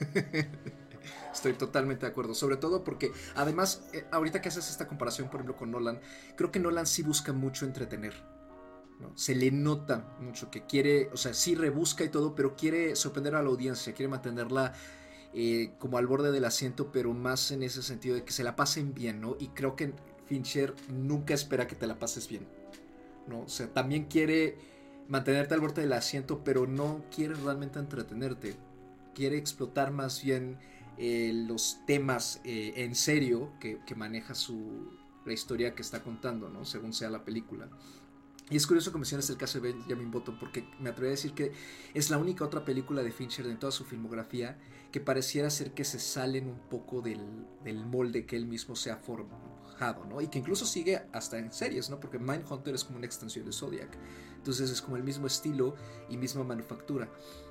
[1.32, 2.34] Estoy totalmente de acuerdo.
[2.34, 6.00] Sobre todo porque, además, eh, ahorita que haces esta comparación, por ejemplo, con Nolan,
[6.36, 8.14] creo que Nolan sí busca mucho entretener.
[9.14, 13.34] Se le nota mucho que quiere, o sea, sí rebusca y todo, pero quiere sorprender
[13.34, 14.74] a la audiencia, quiere mantenerla
[15.32, 18.56] eh, como al borde del asiento, pero más en ese sentido de que se la
[18.56, 19.36] pasen bien, ¿no?
[19.38, 19.94] Y creo que
[20.26, 22.46] Fincher nunca espera que te la pases bien,
[23.26, 23.40] ¿no?
[23.42, 24.58] O sea, también quiere
[25.08, 28.56] mantenerte al borde del asiento, pero no quiere realmente entretenerte.
[29.14, 30.58] Quiere explotar más bien
[30.98, 34.92] eh, los temas eh, en serio que, maneja su,
[35.24, 36.64] la historia que está contando, ¿no?
[36.64, 37.68] según sea la película.
[38.50, 41.32] Y es curioso que menciones el caso de Benjamin Button porque me atrevo a decir
[41.32, 41.52] que
[41.94, 44.58] es la única otra película de Fincher en toda su filmografía
[44.90, 47.20] que pareciera ser que se salen un poco del,
[47.86, 50.20] molde que él mismo se ha forjado, ¿no?
[50.20, 52.00] Y que incluso sigue hasta en series, ¿no?
[52.00, 53.96] Porque Mindhunter es como una extensión de Zodiac.
[54.36, 55.76] Entonces es como el mismo estilo
[56.08, 57.08] y misma manufactura.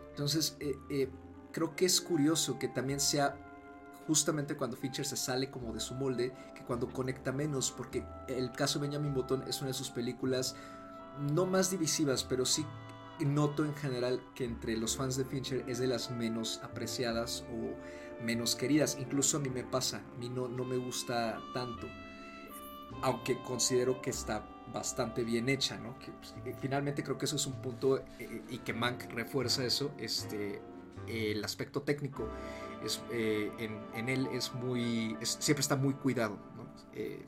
[0.10, 1.10] Entonces, eh,
[1.52, 3.36] creo que es curioso que también sea
[4.08, 8.52] justamente cuando Fincher se sale como de su molde, que cuando conecta menos, porque el
[8.52, 10.56] caso de Benjamin Button es una de sus películas
[11.20, 12.66] no más divisivas, pero sí
[13.26, 18.24] noto en general que entre los fans de Fincher es de las menos apreciadas o
[18.24, 18.98] menos queridas.
[19.00, 21.88] Incluso a mí me pasa, a mí no, no me gusta tanto,
[23.02, 25.96] aunque considero que está bastante bien hecha, ¿no?
[26.00, 30.62] Pues, finalmente creo que eso es un punto eh, y que Mank refuerza eso, este,
[31.10, 32.28] el aspecto técnico
[32.86, 33.52] es, eh,
[33.96, 36.38] en, él es muy, siempre está muy cuidado.
[36.94, 37.26] Eh,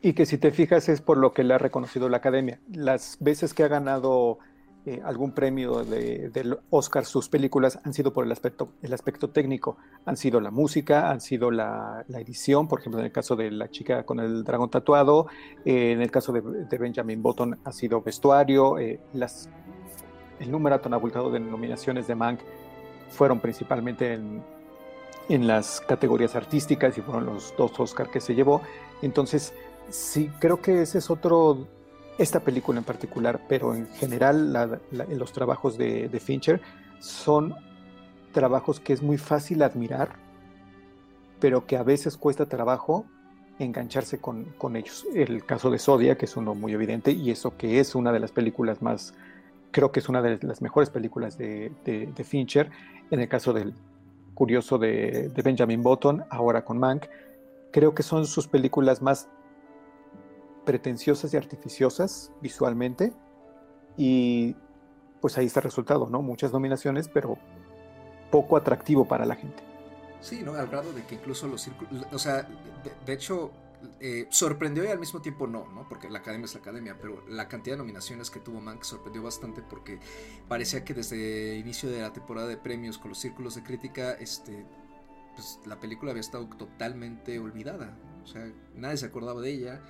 [0.00, 2.60] y que si te fijas es por lo que le ha reconocido la academia.
[2.72, 4.38] Las veces que ha ganado
[4.86, 9.30] eh, algún premio de, del Oscar, sus películas han sido por el aspecto, el aspecto
[9.30, 9.76] técnico.
[10.04, 13.70] Han sido la música, han sido la, edición, por ejemplo, en el caso de La
[13.70, 15.26] chica con el dragón tatuado,
[15.64, 18.76] en el caso de, Benjamin Button ha sido vestuario,
[19.12, 19.50] las
[20.40, 22.40] el número tan abultado de nominaciones de Mank
[23.10, 24.42] fueron principalmente en,
[25.28, 28.62] las categorías artísticas y fueron los dos Oscar que se llevó.
[29.02, 29.52] Entonces,
[29.90, 31.66] sí, creo que ese es otro,
[32.16, 36.62] esta película en particular, pero en general los trabajos de, Fincher
[36.98, 37.54] son
[38.32, 40.16] trabajos que es muy fácil admirar,
[41.40, 43.04] pero que a veces cuesta trabajo
[43.58, 45.06] engancharse con, con ellos.
[45.14, 48.20] El caso de Zodiac que es uno muy evidente y eso que es una de
[48.20, 49.12] las películas más
[49.70, 51.72] creo que es una de las mejores películas de,
[52.24, 52.70] Fincher.
[53.10, 53.74] En el caso del
[54.34, 57.06] curioso de, Benjamin Button, ahora con Mank,
[57.72, 59.28] creo que son sus películas más
[60.64, 63.12] pretenciosas y artificiosas visualmente.
[63.96, 64.54] Y
[65.20, 66.22] pues ahí está el resultado, ¿no?
[66.22, 67.38] Muchas nominaciones, pero
[68.30, 69.62] poco atractivo para la gente.
[70.20, 70.54] Sí, ¿no?
[70.54, 72.46] Al grado de que incluso los círculos, o sea,
[73.06, 73.50] de hecho,
[74.00, 75.88] eh, sorprendió y al mismo tiempo no, ¿no?
[75.88, 79.22] Porque la academia es la academia, pero la cantidad de nominaciones que tuvo Mank sorprendió
[79.22, 80.00] bastante porque
[80.48, 84.12] parecía que desde el inicio de la temporada de premios con los círculos de crítica,
[84.14, 84.66] este,
[85.34, 87.96] pues la película había estado totalmente olvidada.
[88.24, 89.80] O sea, nadie se acordaba de ella.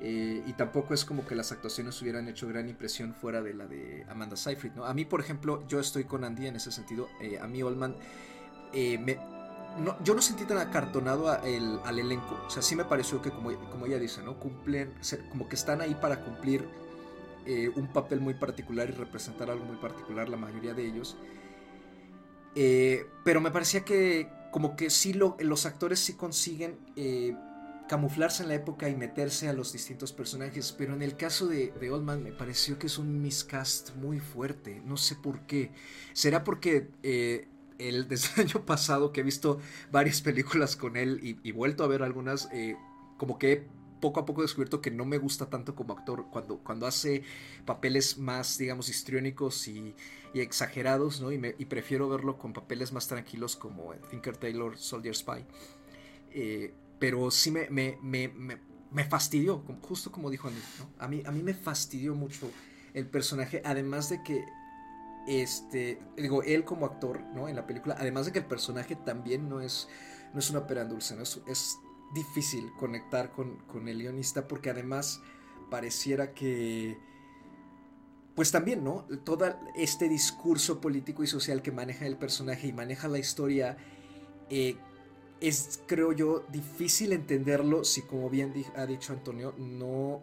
[0.00, 3.66] Eh, y tampoco es como que las actuaciones hubieran hecho gran impresión fuera de la
[3.66, 4.84] de Amanda Seyfried, ¿no?
[4.84, 7.08] A mí, por ejemplo, yo estoy con Andy en ese sentido.
[7.20, 7.96] Eh, a mí Oldman
[8.72, 9.18] me,
[10.02, 12.40] yo no sentí tan acartonado al elenco.
[12.46, 14.38] O sea, sí me pareció que, como, como ella dice, ¿no?
[14.38, 14.94] Cumplen,
[15.30, 16.68] como que están ahí para cumplir
[17.46, 21.16] eh, un papel muy particular y representar algo muy particular, la mayoría de ellos.
[22.54, 27.36] Eh, pero me parecía que, como que sí, los actores sí consiguen eh,
[27.88, 30.72] camuflarse en la época y meterse a los distintos personajes.
[30.72, 34.80] Pero en el caso de, de Oldman, me pareció que es un miscast muy fuerte.
[34.84, 35.72] No sé por qué.
[36.12, 36.88] ¿Será porque
[37.78, 39.60] el, desde el año pasado que he visto
[39.90, 42.76] varias películas con él y, vuelto a ver algunas, eh,
[43.16, 43.66] como que
[44.00, 47.22] poco a poco he descubierto que no me gusta tanto como actor cuando, cuando hace
[47.64, 49.94] papeles más, digamos, histriónicos y,
[50.34, 51.30] exagerados, ¿no?
[51.32, 55.46] Y, me, prefiero verlo con papeles más tranquilos como Thinker Taylor, Soldier Spy.
[56.32, 60.60] Eh, pero sí me, me, me, fastidió, justo como dijo Andy.
[60.98, 62.50] A mí, a mí me fastidió mucho
[62.92, 64.44] el personaje, además de que
[65.26, 67.48] este, digo, él como actor, ¿no?
[67.48, 69.88] En la película, además de que el personaje también no es,
[70.32, 71.22] no es una pera dulce, ¿no?
[71.22, 71.78] Es,
[72.14, 75.20] difícil conectar con, con, el guionista porque además
[75.68, 76.96] pareciera que,
[78.36, 79.04] pues también, ¿no?
[79.24, 83.76] Todo este discurso político y social que maneja el personaje y maneja la historia,
[84.48, 84.76] eh,
[85.40, 90.22] es, creo yo, difícil entenderlo si, como bien ha dicho Antonio, no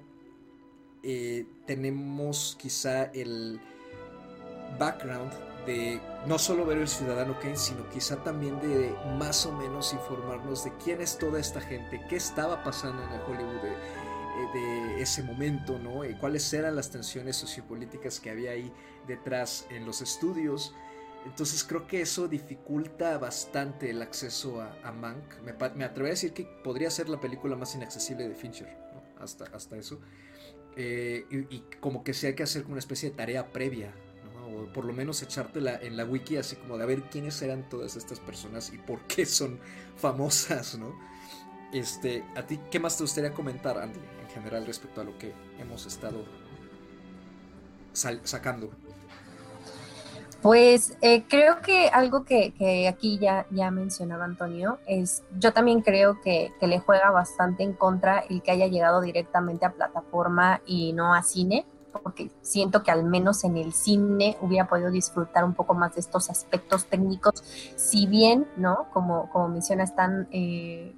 [1.03, 3.59] eh, tenemos quizá el
[4.77, 5.31] background
[5.65, 10.63] de no solo ver el ciudadano Kane, sino quizá también de más o menos informarnos
[10.63, 13.71] de quién es toda esta gente, qué estaba pasando en el Hollywood de,
[14.53, 16.03] eh, ese momento, ¿no?
[16.03, 18.71] Y cuáles eran las tensiones sociopolíticas que había ahí
[19.07, 20.73] detrás en los estudios.
[21.25, 25.39] Entonces creo que eso dificulta bastante el acceso a, Mank.
[25.43, 28.75] Me, me atrevo a decir que podría ser la película más inaccesible de Fincher,
[29.19, 29.99] hasta, hasta eso.
[30.75, 33.93] Eh, y, y, como que sí hay que hacer como una especie de tarea previa
[34.41, 37.67] o por lo menos echártela en la wiki así como de a ver quiénes eran
[37.69, 39.60] todas estas personas y por qué son
[39.97, 40.95] famosas, ¿no?
[41.73, 45.34] Este, ¿a ti qué más te gustaría comentar, Andy, en general respecto a lo que
[45.58, 46.25] hemos estado
[47.93, 48.69] sacando?
[50.41, 56.19] Pues eh, creo que algo que, aquí ya, ya mencionaba Antonio es, yo también creo
[56.19, 60.93] que, que, le juega bastante en contra el que haya llegado directamente a plataforma y
[60.93, 61.65] no a cine
[61.99, 66.01] porque siento que al menos en el cine hubiera podido disfrutar un poco más de
[66.01, 67.43] estos aspectos técnicos,
[67.75, 68.88] si bien, ¿no?
[68.93, 70.95] Como, como menciona, están eh,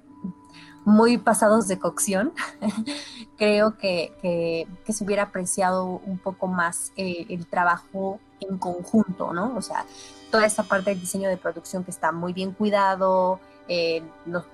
[0.84, 2.32] muy pasados de cocción,
[3.38, 9.54] creo que, se hubiera apreciado un poco más eh, el trabajo en conjunto, ¿no?
[9.56, 9.84] O sea,
[10.30, 14.02] toda esta parte del diseño de producción que está muy bien cuidado, eh,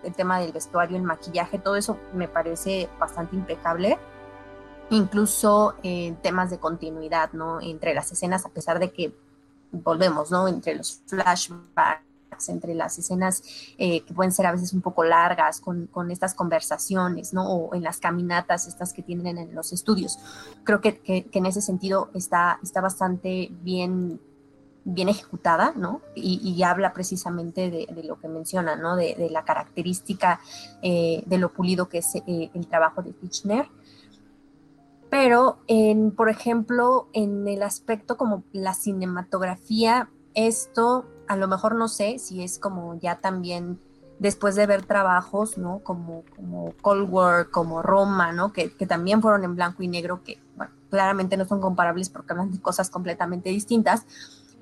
[0.05, 3.99] el tema del vestuario, el maquillaje, todo eso me parece bastante impecable
[4.91, 7.61] incluso en temas de continuidad, ¿no?
[7.61, 9.15] Entre las escenas, a pesar de que
[9.73, 10.49] volvemos, ¿no?
[10.49, 12.03] Entre los flashbacks,
[12.49, 13.43] entre las escenas
[13.79, 17.49] eh, que pueden ser a veces un poco largas, con, estas conversaciones, ¿no?
[17.49, 20.19] O en las caminatas estas que tienen en los estudios.
[20.65, 24.21] Creo que, en ese sentido está, está bastante bien
[24.83, 26.01] bien ejecutada, ¿no?
[26.15, 28.97] Y, habla precisamente de, lo que menciona, ¿no?
[28.97, 30.41] De, la característica
[30.83, 33.69] eh, de lo pulido que es eh, el trabajo de Kitchener
[35.11, 41.89] pero en, por ejemplo, en el aspecto como la cinematografía, esto a lo mejor no
[41.89, 43.81] sé si es como ya también
[44.21, 45.81] después de ver trabajos, ¿no?
[45.81, 48.53] Como, como Cold War, como Roma, ¿no?
[48.53, 52.33] Que, que también fueron en blanco y negro, que bueno, claramente no son comparables porque
[52.33, 54.07] hablan de cosas completamente distintas,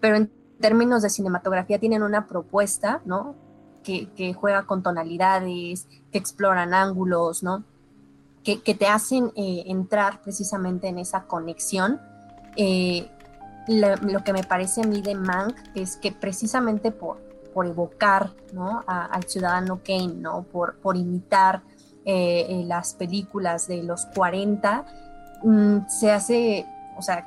[0.01, 0.31] pero en
[0.61, 3.35] términos de cinematografía tienen una propuesta, ¿no?
[3.83, 7.65] Que, que juega con tonalidades, que exploran ángulos, ¿no?
[8.57, 12.01] Que, te hacen eh, entrar precisamente en esa conexión.
[12.57, 13.11] Eh,
[13.67, 17.19] lo, que me parece a mí de Mank es que precisamente por,
[17.53, 18.83] por evocar ¿no?
[18.87, 20.45] al ciudadano Kane, ¿no?
[20.45, 21.63] por, por imitar
[22.07, 24.87] eh, las películas de los 40,
[25.43, 27.27] mm, se hace, o sea,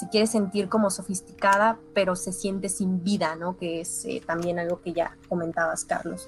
[0.00, 3.56] se, quiere sentir como sofisticada, pero se siente sin vida, ¿no?
[3.56, 6.26] Que es también algo que ya comentabas, Carlos.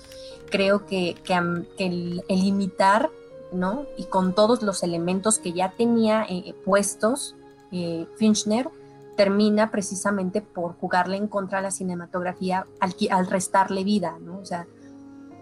[0.50, 1.34] Creo que, que,
[1.78, 3.10] el, el, imitar
[3.52, 3.86] ¿no?
[3.96, 7.36] Y con todos los elementos que ya tenía eh, puestos,
[7.72, 8.70] eh, Finchner
[9.16, 14.38] termina precisamente por jugarle en contra a la cinematografía al, restarle vida, ¿no?
[14.38, 14.66] O sea,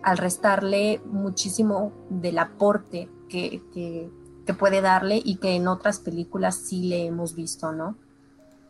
[0.03, 4.11] al restarle muchísimo del aporte que,
[4.59, 7.97] puede darle y que en otras películas sí le hemos visto, ¿no?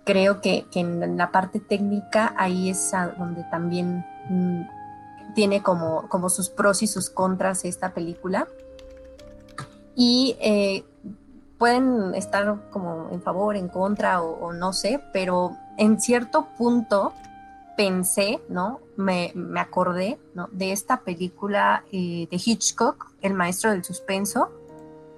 [0.04, 6.48] Creo que, en la parte técnica ahí es donde también mm, tiene como, como sus
[6.48, 8.48] pros y sus contras esta película
[9.96, 10.84] y eh,
[11.58, 17.14] pueden estar como en favor, en contra o, no sé, pero en cierto punto
[17.76, 18.80] pensé, ¿no?
[18.96, 20.48] Me, acordé, ¿no?
[20.52, 24.50] De esta película eh, de Hitchcock, El Maestro del Suspenso,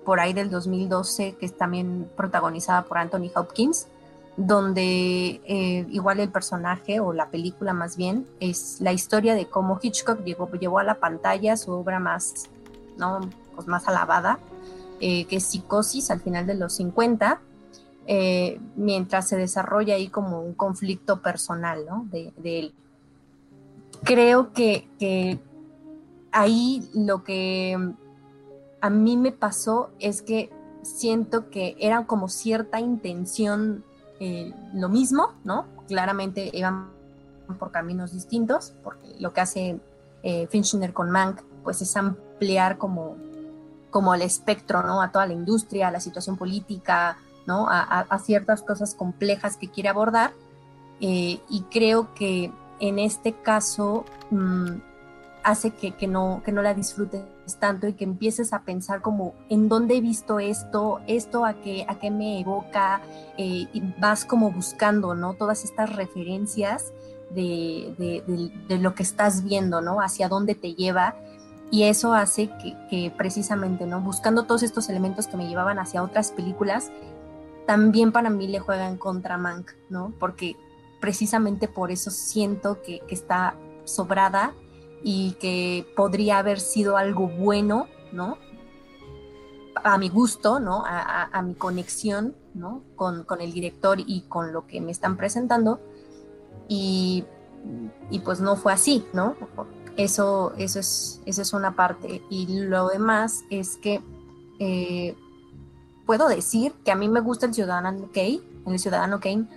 [0.05, 3.89] por ahí del 2012, que es también protagonizada por Anthony Hopkins,
[4.37, 9.81] donde eh, igual el personaje o la película más bien es la historia de cómo
[9.83, 12.49] Hitchcock llevó, llevó a la pantalla su obra más,
[12.97, 13.20] ¿no?
[13.59, 14.39] pues más alabada,
[15.01, 17.40] eh, que Psicosis al final de los 50,
[18.07, 22.07] eh, mientras se desarrolla ahí como un conflicto personal ¿no?
[22.11, 22.74] de, él.
[24.03, 25.38] Creo que, que
[26.32, 27.76] ahí lo que
[28.80, 30.51] a mí me pasó es que
[30.82, 33.84] siento que era como cierta intención
[34.20, 35.66] eh, lo mismo, ¿no?
[35.86, 36.90] Claramente iban
[37.59, 39.80] por caminos distintos, porque lo que hace
[40.51, 43.16] Finchner con Mank, pues es ampliar como,
[43.91, 45.03] como el espectro, ¿no?
[45.03, 47.66] A toda la industria, a la situación política, ¿no?
[47.70, 50.32] A, ciertas cosas complejas que quiere abordar.
[51.01, 54.72] Eh, y creo que en este caso mm,
[55.45, 57.22] hace que, que, no, que no la disfrutes
[57.57, 61.86] tanto y que empieces a pensar como en dónde he visto esto, esto a qué,
[61.89, 63.01] a qué me evoca,
[63.36, 65.34] eh, y vas como buscando, ¿no?
[65.34, 66.93] Todas estas referencias
[67.30, 70.01] de, de, de, lo que estás viendo, ¿no?
[70.01, 71.14] Hacia dónde te lleva.
[71.71, 72.51] Y eso hace
[72.91, 74.01] que, precisamente, ¿no?
[74.01, 76.91] Buscando todos estos elementos que me llevaban hacia otras películas,
[77.66, 80.14] también para mí le juega en contra Mank, ¿no?
[80.19, 80.57] Porque
[81.01, 83.55] precisamente por eso siento que, que está
[83.85, 84.55] sobrada
[85.03, 88.39] y que podría haber sido algo bueno, ¿no?
[89.75, 90.83] A mi gusto, ¿no?
[90.87, 92.83] A, mi conexión, ¿no?
[92.97, 95.81] Con, el director y con lo que me están presentando.
[96.69, 97.25] Y,
[98.25, 99.37] pues no fue así, ¿no?
[99.99, 102.22] Eso, eso, es, eso es una parte.
[102.30, 104.01] Y lo demás es que
[104.61, 105.16] eh,
[106.07, 109.49] puedo decir que a mí me gusta el Ciudadano Kane, el Ciudadano Kane,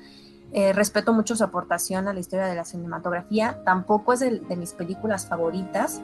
[0.52, 3.64] eh, respeto mucho su aportación a la historia de la cinematografía.
[3.64, 6.02] Tampoco es de, mis películas favoritas,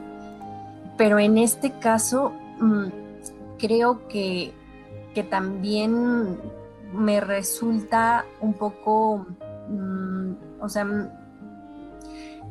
[0.96, 2.86] pero en este caso mm,
[3.58, 4.54] creo que,
[5.14, 6.38] que, también
[6.94, 9.26] me resulta un poco,
[9.68, 10.86] mm, o sea,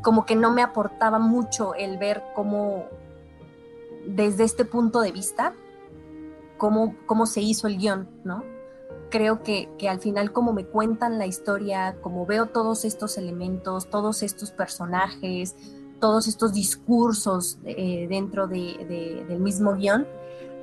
[0.07, 2.85] como que no me aportaba mucho el ver cómo,
[4.05, 5.51] desde este punto de vista,
[6.57, 8.45] cómo, cómo se hizo el guion, ¿no?
[9.09, 14.23] creo que, al final como me cuentan la historia, como veo todos estos elementos, todos
[14.23, 15.57] estos personajes,
[15.99, 20.07] todos estos discursos eh, dentro del mismo guion,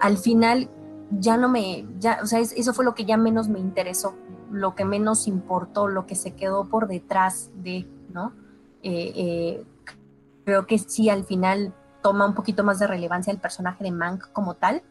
[0.00, 0.70] al final
[1.10, 4.14] ya no me, ya, o sea, eso fue lo que ya menos me interesó,
[4.50, 8.32] lo que menos importó, lo que se quedó por detrás de, ¿no?
[8.84, 9.64] Eh, eh,
[10.44, 14.30] creo que sí, al final toma un poquito más de relevancia el personaje de Mank
[14.32, 14.82] como tal,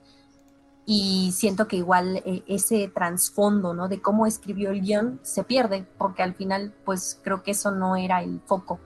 [0.86, 3.88] y siento que igual eh, ese trasfondo, ¿no?
[3.88, 7.96] De cómo escribió el guion se pierde, porque al final, pues creo que eso no
[7.96, 8.80] era el foco,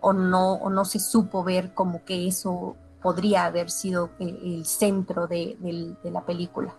[0.00, 5.26] o no, o no se supo ver como que eso podría haber sido el, centro
[5.26, 5.58] de,
[6.04, 6.76] la película.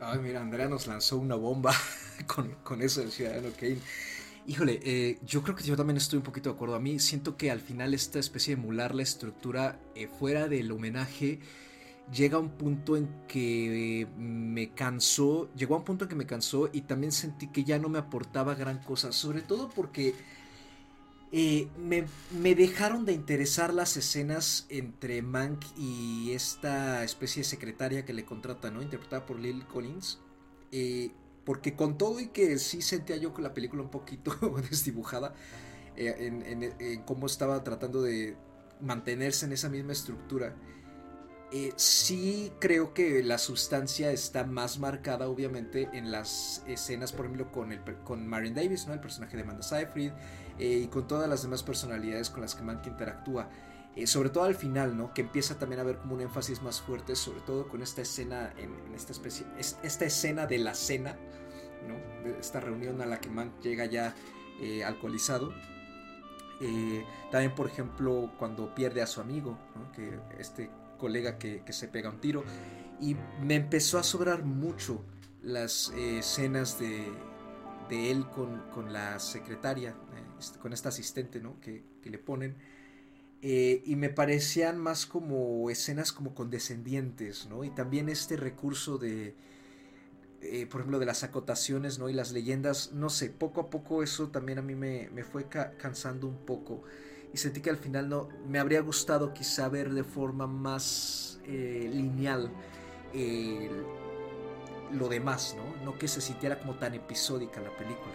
[0.00, 1.72] Ay, mira, Andrea nos lanzó una bomba
[2.26, 3.78] con, con eso del Ciudadano Kane.
[4.48, 6.74] Híjole, eh, yo creo que yo también estoy un poquito de acuerdo.
[6.74, 10.72] A mí siento que al final esta especie de emular la estructura eh, fuera del
[10.72, 11.40] homenaje
[12.10, 16.24] llega a un punto en que me cansó, llegó a un punto en que me
[16.24, 20.14] cansó y también sentí que ya no me aportaba gran cosa, sobre todo porque
[21.30, 22.06] eh, me,
[22.40, 28.24] me, dejaron de interesar las escenas entre Mank y esta especie de secretaria que le
[28.24, 28.80] contrata, ¿no?
[28.80, 30.20] Interpretada por Lily Collins.
[31.48, 34.36] Porque con todo y que sí sentía yo con la película un poquito
[34.70, 35.32] desdibujada,
[35.96, 38.36] eh, en, cómo estaba tratando de
[38.82, 40.54] mantenerse en esa misma estructura,
[41.50, 47.50] eh, sí creo que la sustancia está más marcada, obviamente, en las escenas, por ejemplo,
[47.50, 48.92] con, el, con Marion Davis, ¿no?
[48.92, 50.12] el personaje de Amanda Seyfried,
[50.58, 53.48] eh, y con todas las demás personalidades con las que Mank interactúa.
[54.04, 55.14] sobre todo al final, ¿no?
[55.14, 58.52] Que empieza también a haber como un énfasis más fuerte, sobre todo con esta escena,
[58.58, 61.16] en, esta especie, esta escena de la cena,
[62.38, 64.14] esta reunión a la que Mank llega ya
[64.60, 65.52] eh, alcoholizado.
[66.60, 69.56] Eh, también, por ejemplo, cuando pierde a su amigo,
[69.94, 72.44] que este colega que, se pega un tiro.
[73.00, 75.04] Y me empezó a sobrar mucho
[75.42, 77.12] las eh, escenas de,
[77.90, 79.94] él con, la secretaria,
[80.38, 82.56] este, con esta asistente que, le ponen.
[83.40, 87.62] y me parecían más como escenas como condescendientes, ¿no?
[87.62, 89.36] Y también este recurso de,
[90.42, 92.08] eh, por ejemplo, de las acotaciones, ¿no?
[92.08, 96.26] Y las leyendas, no sé, poco a poco eso también a mí me, fue cansando
[96.26, 96.82] un poco.
[97.32, 101.90] Y sentí que al final no, me habría gustado quizá ver de forma más eh,
[101.92, 102.50] lineal
[104.92, 105.84] lo demás, ¿no?
[105.84, 108.14] No que se sintiera como tan episódica la película.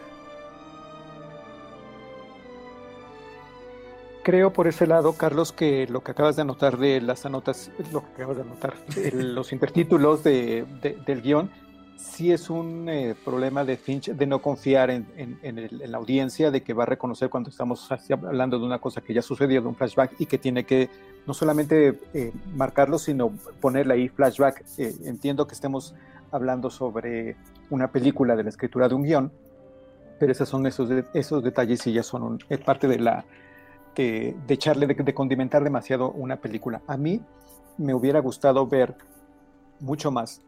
[4.24, 8.02] Creo por ese lado, Carlos, que lo que acabas de anotar de las anotas, lo
[8.02, 8.74] que acabas de anotar,
[9.14, 10.66] los intertítulos de,
[11.06, 11.52] del guion,
[11.98, 15.08] sí es un eh, problema de Finch de no confiar en,
[15.86, 19.22] la audiencia, de que va a reconocer cuando estamos hablando de una cosa que ya
[19.22, 20.90] sucedió, de un flashback, y que tiene que
[21.26, 23.32] no solamente eh, marcarlo, sino
[23.62, 24.64] ponerle ahí flashback.
[24.78, 25.96] Eh, entiendo que estemos
[26.32, 27.36] hablando sobre
[27.70, 29.32] una película de la escritura de un guion,
[30.20, 33.26] pero esos son esos, esos detalles y ya son parte de la
[33.96, 36.82] de, echarle, de, condimentar demasiado una película.
[36.88, 37.22] A mí
[37.78, 38.96] me hubiera gustado ver
[39.80, 40.42] mucho más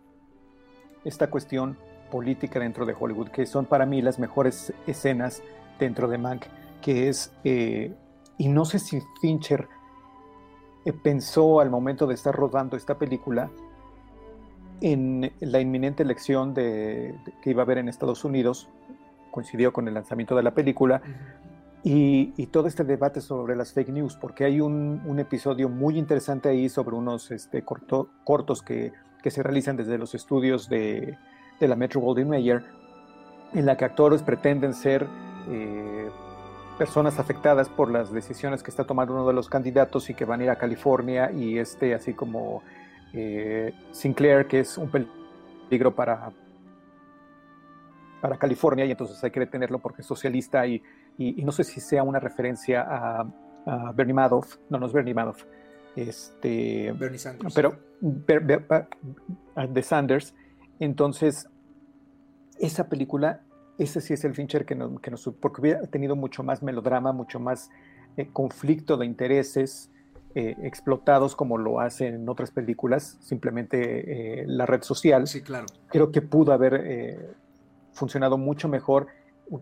[1.05, 1.77] esta cuestión
[2.11, 5.41] política dentro de Hollywood, que son para mí las mejores escenas
[5.79, 6.45] dentro de Mank,
[6.81, 7.93] que es, eh,
[8.37, 9.67] y no sé si Fincher
[10.83, 13.49] eh, pensó al momento de estar rodando esta película
[14.81, 18.69] en la inminente elección de, que iba a haber en Estados Unidos,
[19.31, 21.01] coincidió con el lanzamiento de la película,
[21.87, 26.67] y, todo este debate sobre las fake news, porque hay un, episodio muy interesante ahí
[26.67, 28.91] sobre unos este, cortos que,
[29.31, 31.17] se realizan desde los estudios de,
[31.59, 32.63] la Metro Goldwyn Mayer,
[33.53, 35.07] en la que actores pretenden ser
[35.49, 36.09] eh,
[36.77, 40.41] personas afectadas por las decisiones que está tomando uno de los candidatos y que van
[40.41, 42.63] a ir a California y este así como
[43.13, 46.31] eh, Sinclair, que es un peligro para,
[48.21, 50.83] para California y entonces hay que detenerlo porque es socialista y
[51.17, 53.25] y, no sé si sea una referencia a,
[53.95, 55.43] Bernie Madoff, no, no es Bernie Madoff,
[55.95, 57.53] este, Bernie Sanders.
[57.53, 60.33] Pero de Sanders.
[60.79, 61.47] Entonces,
[62.59, 63.41] esa película,
[63.77, 67.11] ese sí es el Fincher que nos, que nos porque hubiera tenido mucho más melodrama,
[67.11, 67.69] mucho más
[68.17, 69.91] eh, conflicto de intereses
[70.35, 75.27] eh, explotados como lo hacen en otras películas, simplemente eh, la red social.
[75.27, 75.65] Sí, claro.
[75.87, 77.35] Creo que pudo haber
[77.93, 79.07] funcionado mucho mejor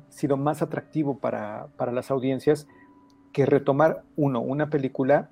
[0.10, 2.68] sido más atractivo para, las audiencias
[3.32, 5.30] que retomar, uno, una película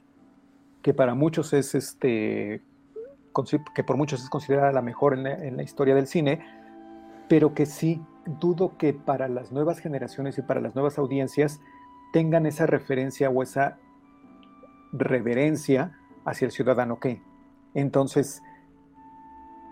[0.82, 2.62] que para muchos es este
[3.74, 6.42] que por muchos es considerada la mejor en la, historia del cine,
[7.30, 11.62] pero que sí dudo que para las nuevas generaciones y para las nuevas audiencias
[12.12, 13.78] tengan esa referencia o esa
[14.92, 17.22] reverencia hacia el ciudadano que.
[17.74, 18.44] Entonces,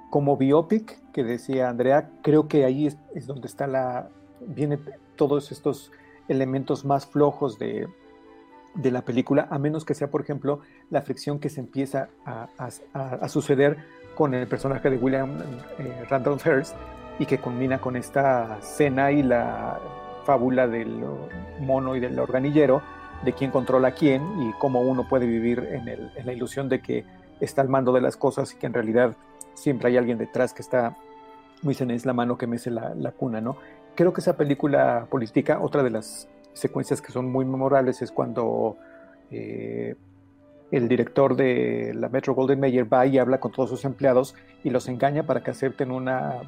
[0.10, 4.80] como biopic que decía Andrea, creo que ahí es donde está la, viene
[5.18, 5.92] todos estos
[6.30, 7.90] elementos más flojos de,
[8.76, 13.78] la película, a menos que sea, por ejemplo, la fricción que se empieza a, suceder
[14.16, 15.38] con el personaje de William
[15.78, 16.76] eh, Randolph Hearst
[17.20, 19.80] y que culmina con esta cena y la
[20.26, 21.04] fábula del
[21.60, 22.82] mono y del organillero,
[23.24, 27.06] de quién controla a quién y cómo uno puede vivir en, la ilusión de que
[27.40, 29.16] está al mando de las cosas y que en realidad
[29.54, 30.96] siempre hay alguien detrás que está,
[31.62, 33.58] muy dicen, la mano que mece la, la cuna, ¿no?
[34.00, 38.78] creo que esa película política, otra de las secuencias que son muy memorables es cuando
[39.32, 39.96] eh,
[40.72, 44.70] el director de la Metro Golden Mayer va y habla con todos sus empleados y
[44.70, 46.42] los engaña para que acepten una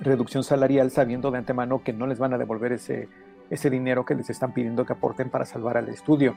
[0.00, 3.08] reducción salarial sabiendo de antemano que no les van a devolver ese,
[3.50, 6.34] ese dinero que les están pidiendo que aporten para salvar al estudio.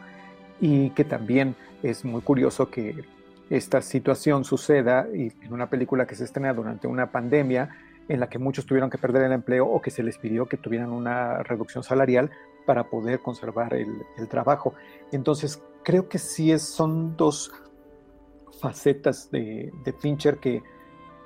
[0.59, 3.03] Y que también es muy curioso que
[3.49, 7.69] esta situación suceda en una película que se estrena durante una pandemia
[8.07, 10.57] en la que muchos tuvieron que perder el empleo o que se les pidió que
[10.57, 12.31] tuvieran una reducción salarial
[12.65, 14.73] para poder conservar el, trabajo.
[15.11, 17.51] Entonces, creo que sí son dos
[18.59, 20.63] facetas de, Fincher que,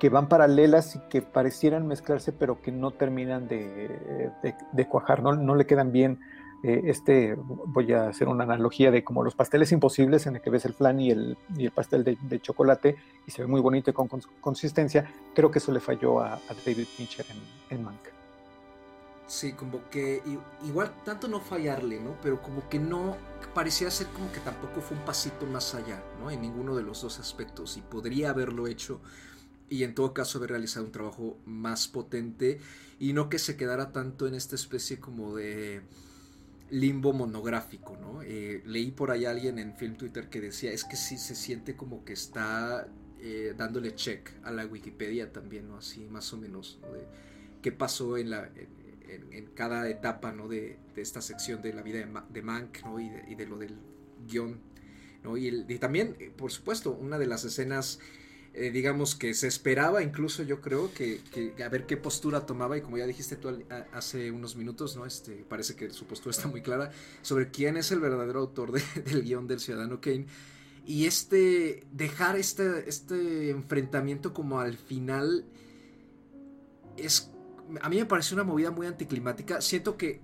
[0.10, 4.32] van paralelas y que parecieran mezclarse, pero que no terminan de,
[4.72, 6.20] de cuajar, no, le quedan bien
[6.64, 10.50] eh, este, voy a hacer una analogía de como los pasteles imposibles en el que
[10.50, 11.38] ves el flan y el,
[11.74, 12.96] pastel de, chocolate
[13.28, 14.08] y se ve muy bonito y con,
[14.42, 17.26] consistencia, creo que eso le falló a, David Fincher
[17.70, 18.17] en, en.
[19.28, 20.24] Sí, como que
[20.66, 22.16] igual tanto no fallarle, ¿no?
[22.22, 23.18] Pero como que no,
[23.54, 26.32] parecía ser como que tampoco fue un pasito más allá, ¿no?
[26.32, 29.02] En ninguno de los dos aspectos y podría haberlo hecho
[29.70, 32.60] y en todo caso haber realizado un trabajo más potente
[33.00, 35.82] y no que se quedara tanto en esta especie como de
[36.70, 38.22] limbo monográfico, ¿no?
[38.22, 41.36] Eh, leí por ahí a alguien en Film Twitter que decía, es que sí se
[41.36, 42.88] siente como que está
[43.20, 45.78] eh, dándole check a la Wikipedia también, ¿no?
[45.78, 47.06] Así más o menos, De
[47.62, 48.50] qué pasó en, la,
[49.54, 50.48] cada etapa, ¿no?
[50.48, 53.00] De, esta sección de la vida de, de Mank, ¿no?
[53.00, 53.78] Y de, lo del
[54.28, 54.60] guion,
[55.24, 55.38] ¿no?
[55.38, 58.00] Y, y también, eh, por supuesto, una de las escenas
[58.60, 61.22] eh, digamos que se esperaba incluso yo creo que,
[61.64, 65.06] a ver qué postura tomaba y como ya dijiste tú hace unos minutos, ¿no?
[65.06, 66.92] Este, parece que su postura está muy clara
[67.22, 68.72] sobre quién es el verdadero autor
[69.06, 70.26] del guion del Ciudadano Kane
[70.88, 75.46] y este, dejar este, este enfrentamiento como al final
[76.96, 77.30] es,
[77.82, 79.62] a mí me pareció una movida muy anticlimática.
[79.62, 80.22] Siento que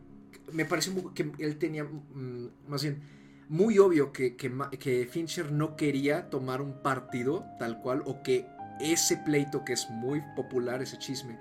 [0.52, 3.02] me pareció que él tenía, mm, más bien,
[3.50, 8.48] muy obvio que, que, Fincher no quería tomar un partido tal cual o que
[8.80, 11.38] ese pleito que es muy popular, ese chisme,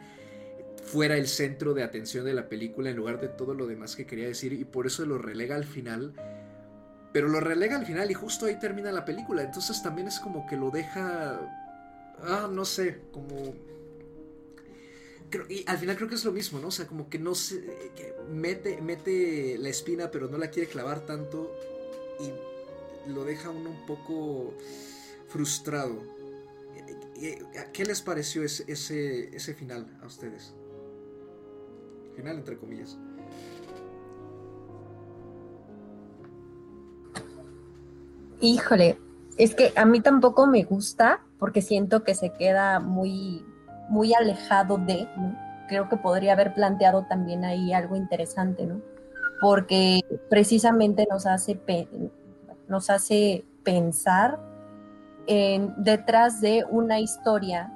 [0.85, 4.07] fuera el centro de atención de la película en lugar de todo lo demás que
[4.07, 6.13] quería decir y por eso lo relega al final
[7.13, 9.43] pero lo relega al final y justo ahí termina la película.
[9.43, 11.39] Entonces también es como que lo deja.
[12.23, 13.37] Ah, no sé, como.
[15.49, 16.69] Y al final creo que es lo mismo, ¿no?
[16.69, 17.65] O sea, como que no se.
[18.31, 21.55] Mete, mete la espina, pero no la quiere clavar tanto.
[22.21, 24.55] Y lo deja uno un poco
[25.29, 26.03] frustrado.
[27.73, 30.55] ¿Qué les pareció ese, ese, ese final a ustedes?
[32.17, 32.99] Final, entre comillas.
[38.41, 38.99] Híjole,
[39.39, 43.45] es que a mí tampoco me gusta porque siento que se queda muy,
[43.93, 45.07] muy alejado de,
[45.69, 48.81] Creo que podría haber planteado también ahí algo interesante, ¿no?
[49.41, 51.61] Porque precisamente nos hace,
[52.69, 54.39] nos hace pensar
[55.27, 57.73] en, detrás de una historia,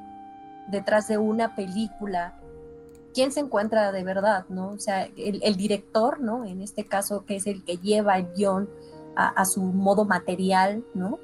[0.69, 2.35] detrás de una película,
[3.14, 4.71] quién se encuentra de verdad, ¿no?
[4.71, 6.45] O sea, el, director, ¿no?
[6.45, 8.69] En este caso, que es el que lleva el guion,
[9.17, 11.19] a, su modo material, ¿no?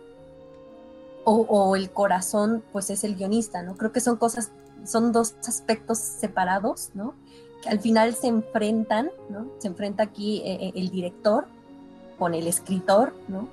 [1.24, 3.76] O, el corazón, pues es el guionista, ¿no?
[3.76, 4.51] Creo que son cosas,
[4.84, 7.14] son dos aspectos separados, ¿no?
[7.62, 9.46] Que al final se enfrentan, ¿no?
[9.58, 11.46] Se enfrenta aquí eh, eh, el director
[12.18, 13.48] con el escritor, ¿no?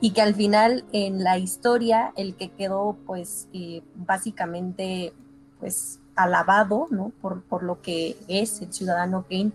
[0.00, 5.12] Y que al final en la historia el que quedó, pues, eh, básicamente,
[5.58, 7.12] pues, alabado, ¿no?
[7.20, 9.52] Por, por lo que es el ciudadano Kane,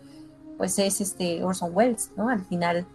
[0.58, 2.30] pues es este Orson Welles, ¿no?
[2.30, 2.88] Al final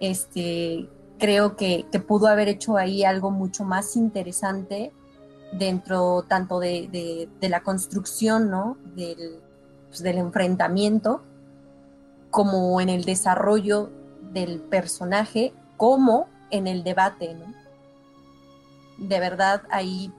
[0.00, 4.92] este, creo que, pudo haber hecho ahí algo mucho más interesante
[5.52, 8.76] dentro tanto de, la construcción, ¿no?
[8.94, 11.22] Pues, del, enfrentamiento,
[12.30, 13.90] como en el desarrollo
[14.32, 17.54] del personaje, como en el debate, ¿no?
[18.98, 20.12] De verdad, ahí,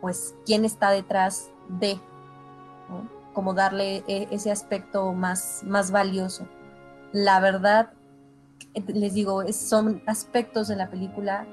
[0.00, 1.98] pues, ¿quién está detrás de?
[3.32, 6.46] Como darle e, ese aspecto más, más valioso.
[7.12, 7.90] La verdad,
[8.74, 11.46] les digo, son aspectos de la película,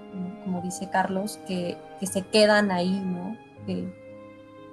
[0.44, 3.38] como dice Carlos, que, se quedan ahí, ¿no?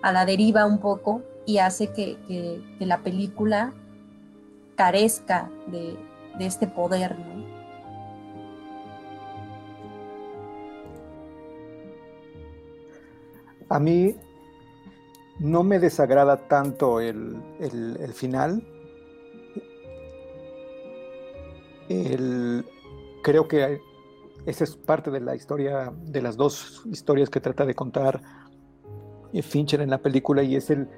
[0.01, 2.17] a la deriva un poco y hace que,
[2.79, 3.75] la película
[4.77, 5.97] carezca de,
[6.41, 7.17] este poder,
[13.71, 14.17] A mí
[15.39, 17.43] no me desagrada tanto el
[18.15, 18.63] final,
[23.23, 23.81] creo que
[24.47, 28.21] esa es parte de la historia, de las dos historias que trata de contar
[29.33, 30.89] eh, Fincher en la película y es el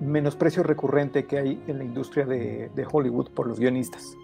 [0.00, 4.14] menosprecio recurrente que hay en la industria de, Hollywood por los guionistas.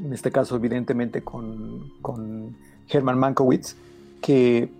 [0.00, 2.56] En este caso, evidentemente, con, con
[2.88, 3.76] Herman Mankiewicz,
[4.20, 4.70] que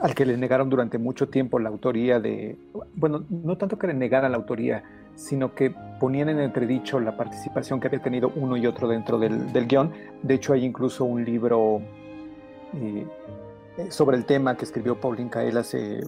[0.00, 2.56] al que le negaron durante mucho tiempo la autoría de,
[2.94, 4.82] bueno, no tanto que le negaran la autoría,
[5.14, 9.52] sino que ponían en entredicho la participación que había tenido uno y otro dentro del,
[9.52, 9.92] del guion.
[10.22, 11.82] De hecho, hay incluso un libro
[12.74, 13.06] eh,
[13.88, 16.00] sobre el tema que escribió Pauline Kael hace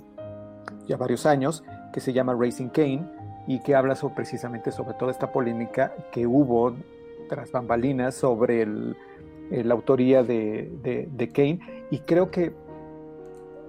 [0.87, 3.07] ya varios años, que se llama Racing Kane,
[3.47, 6.75] y que habla sobre, precisamente sobre toda esta polémica que hubo
[7.29, 8.67] tras bambalinas sobre
[9.51, 11.61] la autoría de, de, Kane.
[11.91, 12.53] Y creo que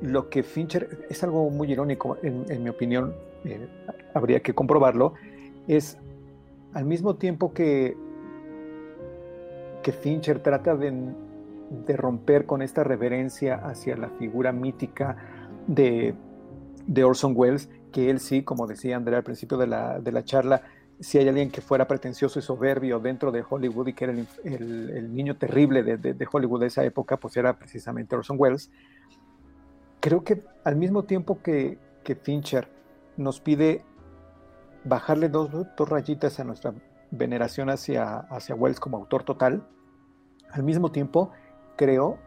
[0.01, 3.15] lo que Fincher es algo muy irónico, en, mi opinión,
[3.45, 3.67] eh,
[4.13, 5.13] habría que comprobarlo,
[5.67, 5.97] es
[6.73, 7.95] al mismo tiempo que,
[9.81, 11.13] que Fincher trata de,
[11.95, 15.17] romper con esta reverencia hacia la figura mítica
[15.67, 16.15] de,
[17.03, 20.63] Orson Welles, que él sí, como decía Andrea al principio de la, charla,
[20.99, 24.13] si hay alguien que fuera pretencioso y soberbio dentro de Hollywood y que era
[24.43, 28.71] el, niño terrible de, de, Hollywood de esa época, pues era precisamente Orson Welles.
[29.99, 32.67] Creo que al mismo tiempo que, que Fincher
[33.17, 33.83] nos pide
[34.83, 36.73] bajarle dos, rayitas a nuestra
[37.11, 39.65] veneración hacia, hacia Wells como autor total.
[40.51, 41.31] Al mismo tiempo,
[41.75, 42.17] creo,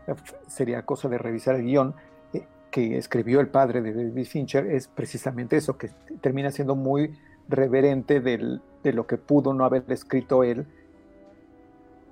[0.47, 1.95] sería cosa de revisar el guion
[2.33, 7.19] eh, que escribió el padre de David Fincher, es precisamente eso, que termina siendo muy
[7.49, 10.67] reverente de lo que pudo no haber escrito él,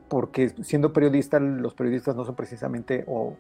[0.08, 3.36] porque siendo periodista, los periodistas no son precisamente o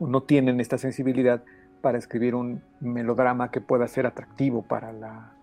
[0.00, 1.42] no tienen esta sensibilidad
[1.86, 5.34] para escribir un melodrama que pueda ser atractivo para la,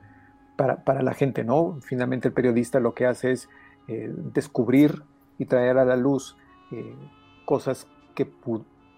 [0.58, 1.80] para, la gente, ¿no?
[1.80, 3.48] Finalmente el periodista lo que hace es
[3.88, 5.04] eh, descubrir
[5.38, 6.36] y traer a la luz
[6.74, 6.98] eh,
[7.46, 8.30] cosas que,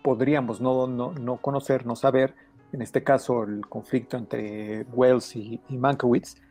[0.02, 2.34] podríamos no, no, no, conocer, no saber,
[2.74, 6.42] en este caso el conflicto entre Wells y, y Mankiewicz,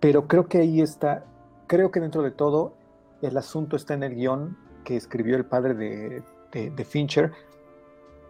[0.00, 1.26] pero creo que ahí está,
[1.68, 2.76] creo que dentro de todo
[3.22, 7.30] el asunto está en el guion que escribió el padre de, de, Fincher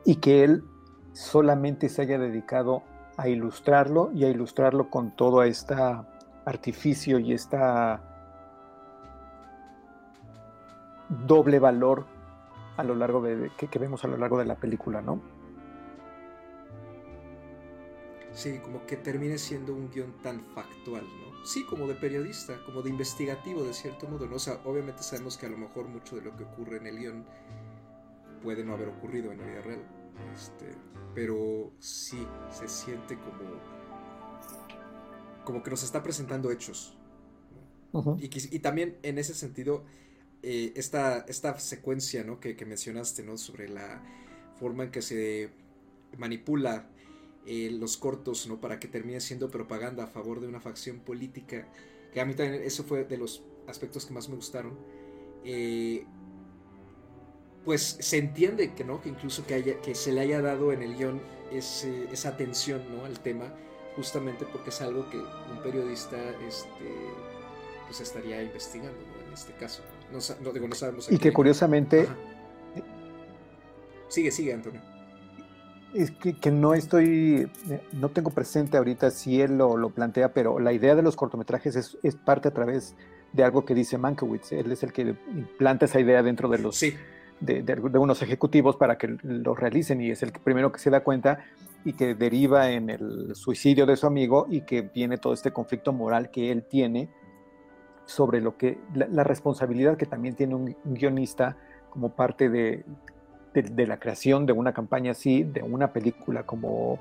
[0.04, 0.64] y que él
[1.14, 2.82] solamente se haya dedicado
[3.16, 5.74] a ilustrarlo y a ilustrarlo con todo este
[6.44, 8.02] artificio y esta
[11.26, 12.06] doble valor
[12.76, 15.22] a lo largo de que, vemos a lo largo de la película, ¿no?
[18.32, 21.46] Sí, como que termine siendo un guion tan factual, ¿no?
[21.46, 24.26] Sí, como de periodista, como de investigativo, de cierto modo,
[24.64, 27.24] obviamente sabemos que a lo mejor mucho de lo que ocurre en el guion
[28.42, 29.82] puede no haber ocurrido en la vida real.
[30.34, 30.74] Este,
[31.14, 33.60] pero sí, se siente como,
[35.44, 36.96] como que nos está presentando hechos.
[38.18, 39.84] y, también en ese sentido,
[40.42, 42.40] eh, esta, esta, secuencia ¿no?
[42.40, 43.36] que, mencionaste ¿no?
[43.38, 44.02] sobre la
[44.58, 45.50] forma en que se
[46.18, 46.88] manipula
[47.46, 48.60] eh, los cortos ¿no?
[48.60, 51.68] para que termine siendo propaganda a favor de una facción política,
[52.12, 54.76] que a mí también eso fue de los aspectos que más me gustaron.
[55.44, 56.06] Eh,
[57.64, 60.82] pues se entiende que no, que incluso que, haya, que se le haya dado en
[60.82, 63.04] el guion esa atención ¿no?
[63.04, 63.46] al tema,
[63.96, 66.68] justamente porque es algo que un periodista este,
[67.86, 69.82] pues estaría investigando en este caso.
[70.12, 71.10] No, digo, no sabemos.
[71.10, 72.08] Y que curiosamente...
[74.08, 74.80] Sigue, sigue, Antonio.
[75.94, 77.48] Es que, no estoy,
[77.92, 81.76] no tengo presente ahorita si él lo, lo plantea, pero la idea de los cortometrajes
[81.76, 82.96] es, es, parte a través
[83.32, 84.52] de algo que dice Mankiewicz.
[84.52, 86.96] Él es el que implanta esa idea dentro de los, sí
[87.44, 91.44] de, unos ejecutivos para que lo realicen y es el primero que se da cuenta
[91.84, 95.92] y que deriva en el suicidio de su amigo y que viene todo este conflicto
[95.92, 97.08] moral que él tiene
[98.06, 101.56] sobre lo que la, responsabilidad que también tiene un, guionista
[101.90, 102.84] como parte de,
[103.52, 106.98] de, la creación de una campaña así, de una película como,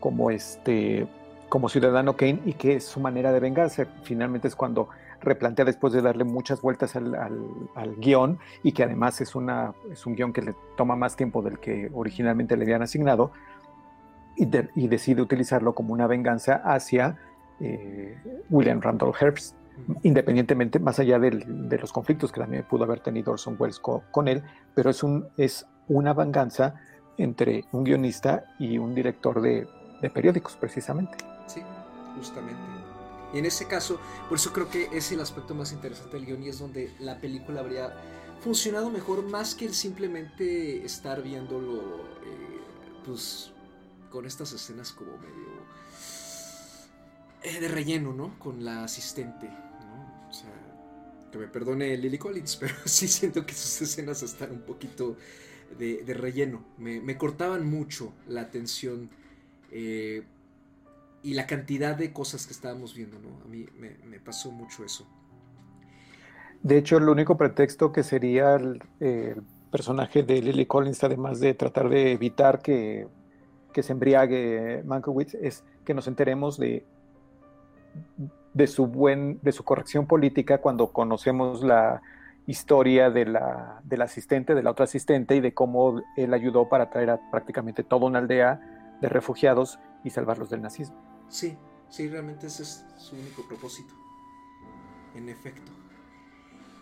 [0.00, 1.06] como este
[1.48, 3.86] como Ciudadano Kane y que es su manera de vengarse.
[4.04, 4.88] Finalmente es cuando
[5.20, 10.06] replantea después de darle muchas vueltas al, al, guion y que además es, una, es
[10.06, 13.32] un guion que le toma más tiempo del que originalmente le habían asignado
[14.36, 17.18] y, y decide utilizarlo como una venganza hacia
[17.60, 18.16] eh,
[18.48, 19.54] William Randolph Hearst,
[20.02, 24.28] independientemente, más allá del, de los conflictos que también pudo haber tenido Orson Welles con,
[24.28, 24.42] él,
[24.74, 26.74] pero es, un, es una venganza
[27.18, 29.66] entre un guionista y un director de,
[30.00, 31.18] de periódicos, precisamente.
[31.46, 31.60] Sí,
[32.16, 32.79] justamente.
[33.32, 36.42] Y en ese caso, por eso creo que es el aspecto más interesante del guion
[36.42, 37.94] y es donde la película habría
[38.40, 42.60] funcionado mejor más que el simplemente estar viéndolo eh,
[43.04, 43.52] pues
[44.10, 45.50] con estas escenas como medio
[47.42, 48.38] eh, de relleno, ¿no?
[48.38, 50.28] Con la asistente, ¿no?
[50.28, 50.50] O sea,
[51.30, 55.16] que me perdone Lily Collins, pero sí siento que sus escenas están un poquito
[55.78, 56.64] de, relleno.
[56.78, 59.08] Me, me, cortaban mucho la atención.
[59.70, 60.24] Eh,
[61.22, 63.28] y la cantidad de cosas que estábamos viendo, ¿no?
[63.44, 65.06] A mí me, pasó mucho eso.
[66.62, 68.82] De hecho, el único pretexto que sería el,
[69.70, 73.06] personaje de Lily Collins, además de tratar de evitar que,
[73.72, 76.84] se embriague Mankiewicz, es que nos enteremos de,
[78.52, 82.02] de, su buen, de su corrección política cuando conocemos la
[82.46, 86.90] historia de la, del asistente, de la otra asistente, y de cómo él ayudó para
[86.90, 91.09] traer a prácticamente toda una aldea de refugiados y salvarlos del nazismo.
[91.30, 91.56] Sí,
[91.88, 93.94] sí, realmente ese es su único propósito.
[95.14, 95.70] En efecto.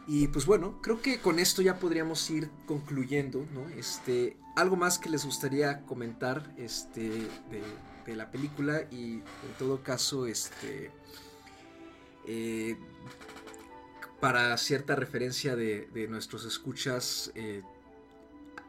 [0.07, 3.69] Y pues bueno, creo que con esto ya podríamos ir concluyendo, ¿no?
[3.69, 10.27] Este, algo más que les gustaría comentar este, de, la película y en todo caso,
[10.27, 10.91] este,
[12.27, 12.79] eh,
[14.19, 17.63] para cierta referencia de, nuestros escuchas, eh,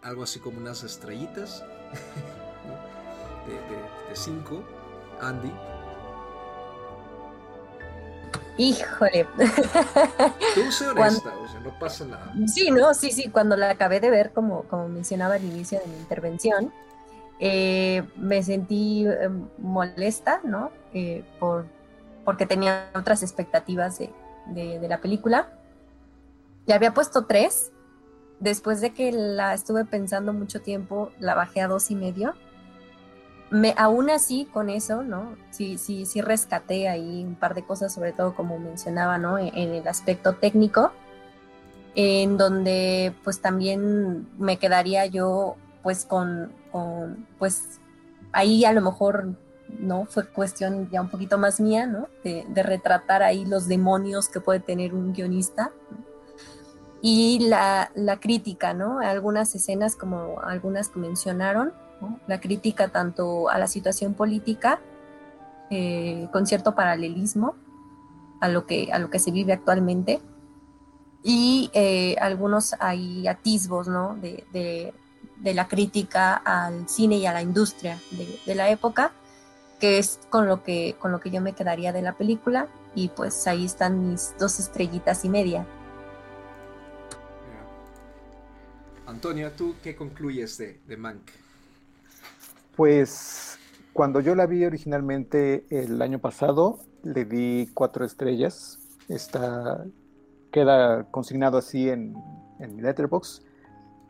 [0.01, 1.63] algo así como unas estrellitas
[4.09, 4.65] de cinco
[5.21, 5.51] Andy.
[8.59, 9.25] Híjole.
[10.53, 12.33] Tú sé honesta, o sea, no pasa nada.
[12.45, 15.87] Sí, no, sí, sí, cuando la acabé de ver, como, como mencionaba al inicio de
[15.87, 16.73] mi intervención,
[17.39, 20.71] eh, me sentí em, molesta, ¿no?
[20.93, 21.67] Eh, por,
[22.25, 24.11] porque tenía otras expectativas de,
[24.47, 25.53] de, de la película.
[26.65, 27.71] Le había puesto tres.
[28.41, 32.35] Después de que la estuve pensando mucho tiempo, la bajé a dos y medio
[33.51, 35.35] me, aún así con eso, ¿no?
[35.51, 39.37] Sí, sí, sí rescaté ahí un par de cosas, sobre todo como mencionaba, ¿no?
[39.37, 40.91] En, el aspecto técnico,
[41.95, 46.51] en donde pues también me quedaría yo pues con,
[47.39, 47.79] pues
[48.31, 49.35] ahí a lo mejor,
[49.79, 50.05] ¿no?
[50.05, 52.07] Fue cuestión ya un poquito más mía, ¿no?
[52.23, 55.71] De, retratar ahí los demonios que puede tener un guionista.
[57.01, 58.99] y la, la, crítica, ¿no?
[58.99, 61.73] Algunas escenas como algunas que mencionaron,
[62.27, 64.79] la crítica tanto a la situación política,
[65.69, 67.55] eh, con cierto paralelismo
[68.41, 70.21] a lo que, a lo que se vive actualmente,
[71.23, 74.15] y eh, algunos hay atisbos, ¿no?
[74.15, 74.93] De, de,
[75.53, 79.11] la crítica al cine y a la industria de, de, la época,
[79.79, 83.09] que es con lo que, con lo que yo me quedaría de la película, y
[83.09, 85.65] pues ahí están mis dos estrellitas y media.
[89.07, 91.31] Antonia, ¿tú qué concluyes de, de Mank?
[92.79, 93.59] Pues
[93.91, 98.79] cuando yo la vi originalmente el año pasado, le di cuatro estrellas.
[99.09, 99.83] Está,
[100.49, 102.15] queda consignado así en,
[102.57, 103.43] en mi letterbox.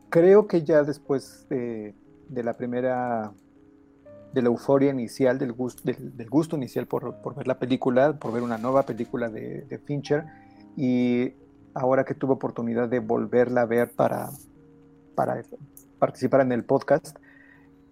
[0.08, 1.96] Creo que ya después de,
[2.28, 3.32] la primera,
[4.34, 8.32] de la euforia inicial, del gusto, del gusto inicial por, por, ver la película, por
[8.32, 10.26] ver una nueva película de, de Fincher,
[10.76, 11.32] y
[11.74, 14.30] ahora que tuve oportunidad de volverla a ver para,
[15.16, 15.42] para
[15.98, 17.18] participar en el podcast,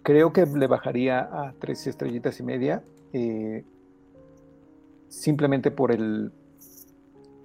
[0.09, 2.81] creo que le bajaría a tres estrellitas y media,
[3.13, 3.63] eh,
[5.07, 6.31] simplemente por el,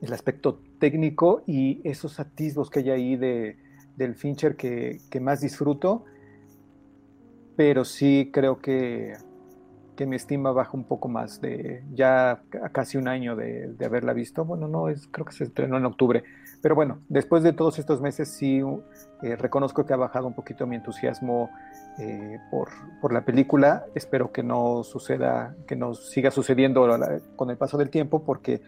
[0.00, 3.58] el, aspecto técnico y esos atisbos que hay ahí de,
[3.96, 6.06] del Fincher que, que, más disfruto,
[7.54, 9.12] pero sí creo que,
[9.94, 12.42] que, mi estima baja un poco más de ya
[12.72, 14.44] casi un año de, de haberla visto.
[14.44, 16.24] Bueno, no, es, creo que se estrenó en octubre,
[16.62, 18.62] pero bueno, después de todos estos meses sí
[19.22, 21.50] eh, reconozco que ha bajado un poquito mi entusiasmo
[21.98, 22.70] eh, por,
[23.00, 23.84] por, la película.
[23.94, 26.88] Espero que no suceda, que no siga sucediendo
[27.36, 28.62] con el paso del tiempo, porque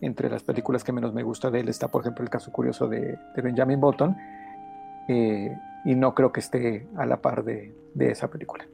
[0.00, 2.88] entre las películas que menos me gusta de él está, por ejemplo, el caso curioso
[2.88, 4.16] de, de Benjamin Button,
[5.08, 8.66] eh, y no creo que esté a la par de, de, esa película.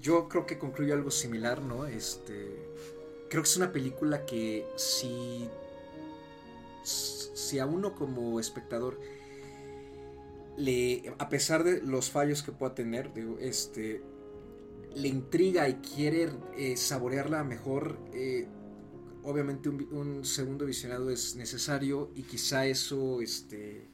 [0.00, 1.86] Yo creo que concluye algo similar, ¿no?
[1.86, 2.54] Este,
[3.28, 5.48] creo que es una película que si,
[6.82, 8.98] si a uno como espectador
[10.56, 14.02] le, a pesar de los fallos que pueda tener, digo, este,
[14.94, 18.46] le intriga y quiere eh, saborearla mejor, eh,
[19.22, 23.88] obviamente un, un, segundo visionado es necesario y quizá eso este,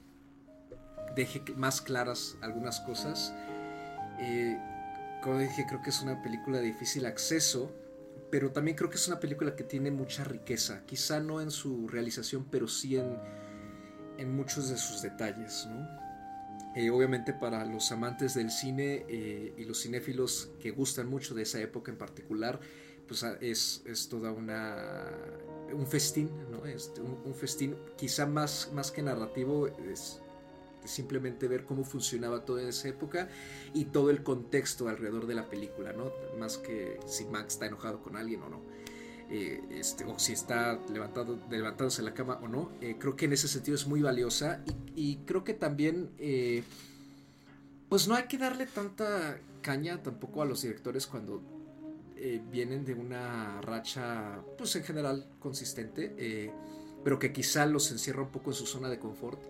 [1.16, 3.34] deje más claras algunas cosas.
[4.20, 4.56] Eh,
[5.22, 7.72] como dije, creo que es una película de difícil acceso,
[8.30, 11.88] pero también creo que es una película que tiene mucha riqueza, quizá no en su
[11.88, 13.18] realización, pero sí en,
[14.18, 16.02] en muchos de sus detalles, ¿no?
[16.74, 21.42] Eh, obviamente para los amantes del cine eh, y los cinéfilos que gustan mucho de
[21.42, 22.58] esa época en particular,
[23.06, 25.10] pues ah, es, es toda una
[25.70, 26.64] un festín, ¿no?
[26.64, 30.21] Este, un, un, festín quizá más, más que narrativo, es,
[30.84, 33.28] simplemente ver cómo funcionaba toda esa época
[33.74, 36.12] y todo el contexto alrededor de la película, ¿no?
[36.38, 38.62] Más que si Max está enojado con alguien o no.
[39.34, 42.70] Eh, este, o si está levantado, levantándose de la cama o no.
[42.82, 44.62] Eh, creo que en ese sentido es muy valiosa
[44.94, 46.62] y, creo que también, eh,
[47.88, 51.42] pues no hay que darle tanta caña tampoco a los directores cuando
[52.52, 56.52] vienen de una racha, pues en general consistente,
[57.02, 59.42] pero que quizá los encierra un poco en su zona de confort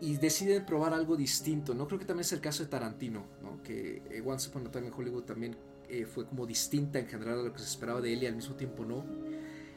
[0.00, 1.86] y deciden probar algo distinto, ¿no?
[1.86, 3.62] Creo que también es el caso de Tarantino, ¿no?
[3.62, 5.56] Que Once Upon a Time in Hollywood también
[5.88, 8.34] eh, fue como distinta en general a lo que se esperaba de él y al
[8.34, 9.04] mismo tiempo no.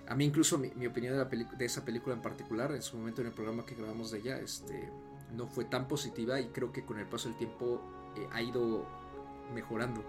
[0.07, 2.97] A mí incluso mi, mi opinión de, la de, esa película en particular, en su
[2.97, 4.89] momento en el programa que grabamos de ella, este,
[5.35, 7.81] no fue tan positiva y creo que con el paso del tiempo
[8.15, 8.85] eh, ha ido
[9.53, 10.03] mejorando.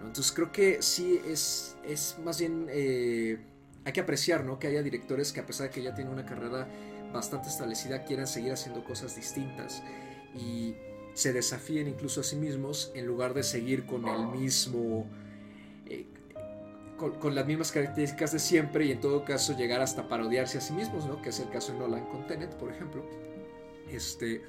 [0.00, 0.06] ¿no?
[0.08, 3.38] Entonces creo que sí es, es más bien, eh,
[3.84, 4.58] hay que apreciar ¿no?
[4.58, 6.66] que haya directores que a pesar de que ya tienen una carrera
[7.12, 9.82] bastante establecida, quieran seguir haciendo cosas distintas.
[10.34, 10.74] Y
[11.14, 15.06] se desafíen incluso a sí mismos en lugar de seguir con el mismo
[15.86, 16.06] eh,
[16.96, 20.74] con, las mismas características de siempre y en todo caso llegar hasta parodiarse a sí
[20.74, 21.22] mismos, ¿no?
[21.22, 23.02] Que es el caso de Nolan con Tenet, por ejemplo.
[23.90, 24.42] Este,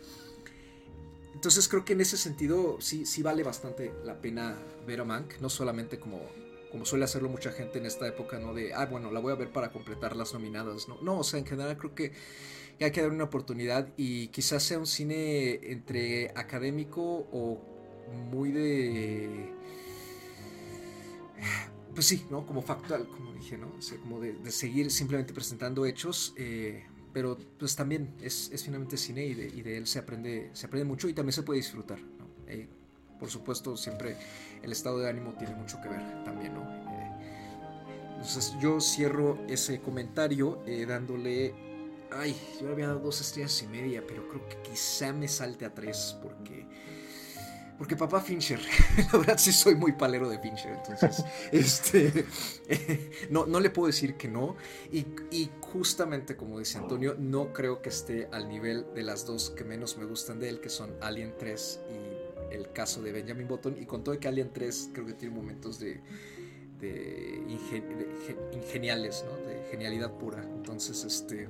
[1.33, 5.39] entonces creo que en ese sentido sí, sí vale bastante la pena ver a Mank,
[5.39, 6.19] no solamente como,
[6.71, 8.53] como suele hacerlo mucha gente en esta época, ¿no?
[8.53, 10.99] De, ah, bueno, la voy a ver para completar las nominadas, ¿no?
[11.01, 12.13] No, o sea, en general creo que
[12.79, 17.61] hay que dar una oportunidad y quizás sea un cine entre académico o
[18.31, 19.53] muy de
[21.93, 22.45] pues sí, ¿no?
[22.45, 23.71] Como factual, como dije, ¿no?
[23.77, 28.97] O sea, como de, seguir simplemente presentando hechos, eh, pero pues también es, es finalmente
[28.97, 31.57] cine y de, y de, él se aprende, se aprende mucho y también se puede
[31.57, 32.27] disfrutar, ¿no?
[32.47, 32.69] Eh,
[33.21, 34.17] por supuesto, siempre
[34.63, 36.63] el estado de ánimo tiene mucho que ver también, ¿no?
[36.63, 37.11] Eh,
[38.15, 41.53] entonces yo cierro ese comentario dándole,
[42.11, 45.65] ay, yo le había dado dos estrellas y media, pero creo que quizá me salte
[45.65, 46.65] a tres porque
[47.81, 48.59] porque papá Fincher,
[49.11, 52.27] la verdad sí soy muy palero de Fincher, entonces, este,
[53.31, 54.55] no, no le puedo decir que no.
[54.91, 54.99] Y,
[55.31, 59.63] y, justamente como dice Antonio, no creo que esté al nivel de las dos que
[59.63, 62.10] menos me gustan de él, que son Alien 3 y
[62.51, 63.77] el caso de Benjamin Button.
[63.79, 66.01] Y con todo que Alien 3 creo que tiene momentos de,
[66.79, 67.41] de,
[68.53, 69.37] ingeniales, ¿no?
[69.47, 70.43] de genialidad pura.
[70.43, 71.47] Entonces, este,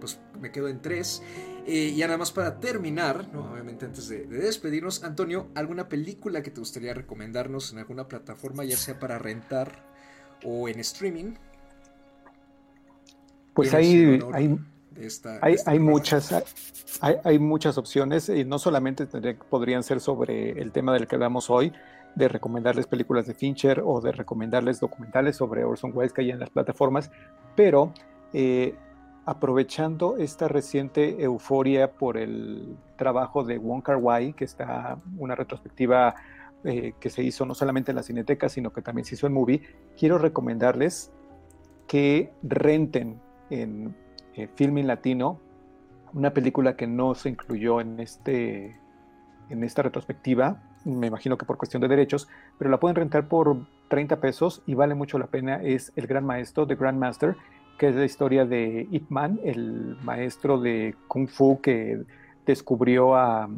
[0.00, 1.22] pues me quedo en 3.
[1.66, 6.60] Eh, y nada más para terminar, obviamente antes de, despedirnos, Antonio, ¿alguna película que te
[6.60, 9.84] gustaría recomendarnos en alguna plataforma, ya sea para rentar
[10.44, 11.34] o en streaming?
[13.54, 14.58] Pues hay, hay,
[15.40, 16.32] hay, hay muchas,
[17.00, 19.06] hay, hay, muchas opciones y no solamente
[19.48, 21.72] podrían ser sobre el tema del que hablamos hoy,
[22.14, 26.40] de recomendarles películas de Fincher o de recomendarles documentales sobre Orson Welles que hay en
[26.40, 27.10] las plataformas,
[27.54, 27.92] pero
[28.32, 28.74] eh,
[29.24, 36.14] aprovechando esta reciente euforia por el trabajo de Wong Kar Wai, que está una retrospectiva
[36.64, 39.32] eh, que se hizo no solamente en la Cineteca, sino que también se hizo en
[39.32, 39.62] Movie,
[39.96, 41.12] quiero recomendarles
[41.86, 43.20] que renten
[43.50, 43.96] en
[44.42, 45.38] eh, Filming Latino
[46.12, 48.76] una película que no se incluyó en, este,
[49.48, 52.28] en esta retrospectiva, me imagino que por cuestión de derechos,
[52.58, 56.24] pero la pueden rentar por 30 pesos y vale mucho la pena, es El Gran
[56.24, 57.36] Maestro, The Grandmaster,
[57.78, 62.02] que es la historia de Ip Man, el maestro de Kung Fu que
[62.44, 63.48] descubrió a,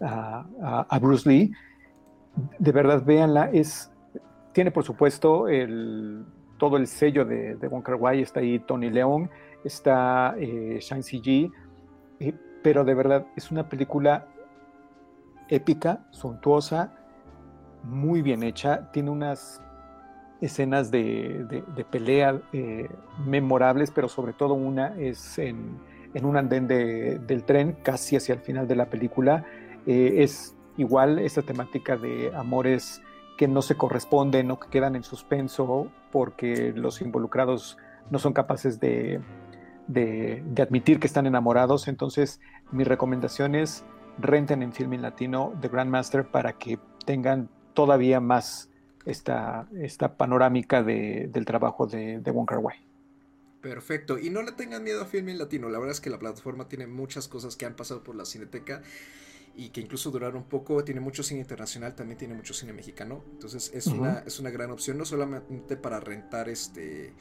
[0.00, 1.52] a, Bruce Lee.
[2.58, 3.92] De verdad, véanla, es,
[4.52, 6.24] tiene por supuesto el,
[6.58, 9.28] todo el sello de, de Wong Kar está ahí Tony Leung,
[9.64, 11.50] está eh, Shang Ji,
[12.20, 14.26] eh, pero de verdad es una película
[15.48, 16.92] épica, suntuosa,
[17.82, 19.60] muy bien hecha, tiene unas
[20.40, 22.88] escenas de, pelea eh,
[23.26, 25.78] memorables, pero sobre todo una es en,
[26.22, 29.44] un andén del tren, casi hacia el final de la película.
[29.86, 33.02] Eh, es igual esta temática de amores
[33.36, 37.76] que no se corresponden o que quedan en suspenso porque los involucrados
[38.10, 39.20] no son capaces de,
[39.88, 41.88] admitir que están enamorados.
[41.88, 42.40] Entonces,
[42.72, 43.84] mi recomendación es
[44.18, 48.70] renten en Filming Latino The Grandmaster para que tengan todavía más
[49.04, 52.76] esta, esta panorámica del trabajo de, de Wong Kar Wai.
[53.60, 54.18] Perfecto.
[54.18, 55.70] Y no le tengan miedo a Filming Latino.
[55.70, 58.82] La verdad es que la plataforma tiene muchas cosas que han pasado por la Cineteca
[59.56, 60.84] y que incluso duraron un poco.
[60.84, 63.24] Tiene mucho cine internacional, también tiene mucho cine mexicano.
[63.32, 67.14] Entonces es, una, es una gran opción, no solamente para rentar este.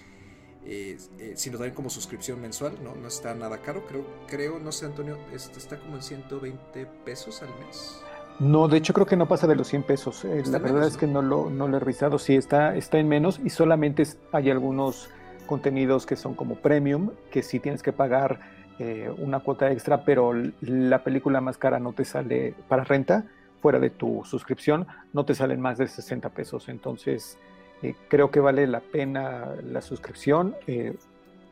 [0.66, 2.96] Eh, eh, sino también como suscripción mensual, ¿no?
[2.96, 7.42] No está nada caro, creo, creo, no sé Antonio, este, está como en 120 pesos
[7.42, 8.02] al mes.
[8.40, 10.26] No, de hecho creo que no pasa de los 100 pesos.
[10.26, 12.18] Eh, la verdad es que no lo, no lo he revisado.
[12.18, 15.10] Sí, está, está en menos y solamente hay algunos
[15.46, 18.40] contenidos que son como premium, que sí tienes que pagar
[18.80, 23.26] eh, una cuota extra, pero la película más cara no te sale para renta,
[23.62, 26.70] fuera de tu suscripción, no te salen más de 60 pesos.
[26.70, 27.38] Entonces,
[27.84, 30.56] eh, creo que vale la pena la suscripción.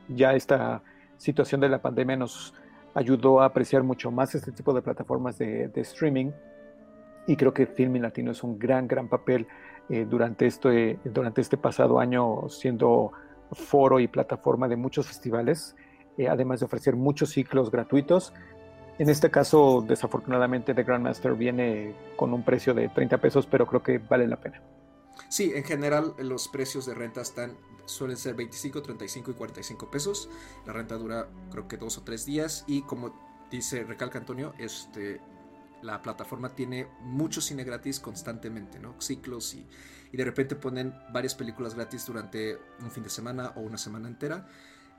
[0.08, 0.82] ya esta
[1.18, 2.54] situación de la pandemia nos
[2.96, 6.32] ayudó a apreciar mucho más este tipo de plataformas de, de streaming
[7.28, 9.48] y creo que Filming Latino es un gran, gran papel
[9.90, 13.12] eh, durante, este, durante este pasado año siendo
[13.52, 15.76] foro y plataforma de muchos festivales,
[16.18, 18.34] eh, además de ofrecer muchos ciclos gratuitos.
[19.00, 23.82] En este caso, desafortunadamente, The Grandmaster viene con un precio de 30 pesos, pero creo
[23.82, 24.62] que vale la pena.
[25.30, 30.30] Sí, en general los precios de renta están suelen ser 25, 35 y 45 pesos.
[30.66, 33.14] La renta dura creo que dos o tres días y como
[33.50, 35.20] dice recalca Antonio, este
[35.82, 38.96] la plataforma tiene mucho cine gratis constantemente, ¿no?
[39.02, 39.66] Ciclos y,
[40.16, 44.48] de repente ponen varias películas gratis durante un fin de semana o una semana entera.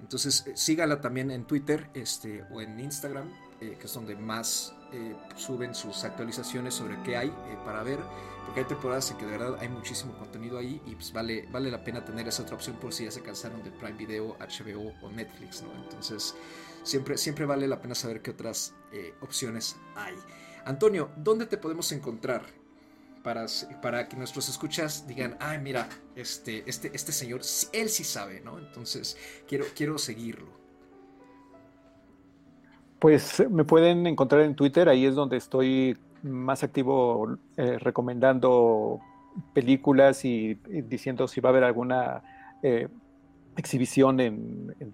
[0.02, 3.30] Entonces eh, sígala también en Twitter este, o en Instagram,
[3.60, 7.32] eh, que es donde más eh, suben sus actualizaciones sobre qué hay
[7.64, 8.00] para ver,
[8.44, 11.70] porque hay temporadas en que de verdad hay muchísimo contenido ahí y pues vale, vale
[11.70, 14.92] la pena tener esa otra opción por si ya se cansaron de Prime Video, HBO
[15.00, 15.72] o Netflix, ¿no?
[15.84, 16.34] Entonces
[16.82, 18.74] siempre, siempre vale la pena saber qué otras
[19.20, 20.14] opciones hay.
[20.64, 22.61] Antonio, ¿dónde te podemos encontrar?
[23.22, 23.46] Para,
[23.80, 27.42] para que nuestros escuchas digan, ay, mira, este, este, este señor,
[27.72, 28.58] él sí sabe, ¿no?
[28.58, 29.16] Entonces,
[29.46, 30.48] quiero, quiero seguirlo.
[32.98, 39.00] Pues me pueden encontrar en Twitter, ahí es donde estoy más activo eh, recomendando
[39.52, 40.54] películas y,
[40.88, 42.22] diciendo si va a haber alguna
[42.62, 42.88] eh,
[43.56, 44.92] exhibición en, en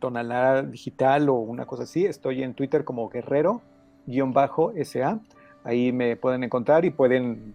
[0.70, 2.06] digital o una cosa así.
[2.06, 5.20] Estoy en Twitter como guerrero-sa
[5.64, 7.54] Ahí me pueden encontrar y pueden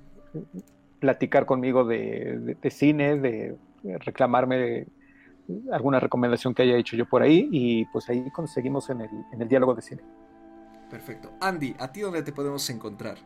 [1.00, 3.58] platicar conmigo de, cine, de
[4.00, 4.88] reclamarme
[5.72, 9.42] alguna recomendación que haya hecho yo por ahí y pues ahí conseguimos en el, en
[9.42, 10.02] el diálogo de cine.
[10.90, 11.32] Perfecto.
[11.42, 13.18] Andy, ¿a ti dónde te podemos encontrar?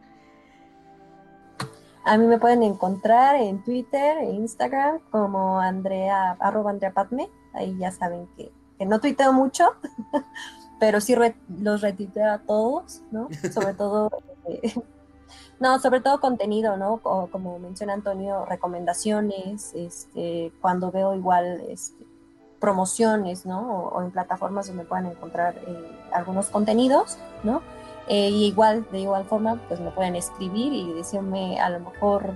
[2.06, 7.30] A mí me pueden encontrar en Twitter e Instagram como Andrea, arroba Andrea Patme.
[7.54, 8.52] Ahí ya saben que,
[8.86, 9.74] no tuiteo mucho,
[10.80, 11.16] pero sí
[11.62, 13.28] los retuiteo a todos, ¿no?
[13.52, 14.10] Sobre todo,
[14.48, 14.74] eh,
[15.60, 17.00] no, sobre todo contenido, ¿no?
[17.00, 22.06] como menciona Antonio, recomendaciones, este, cuando veo igual este,
[22.60, 23.90] promociones, ¿no?
[23.90, 27.62] O, en plataformas donde puedan encontrar eh, algunos contenidos, ¿no?
[28.08, 32.34] Eh, y igual, de igual forma, pues me pueden escribir y decirme a lo mejor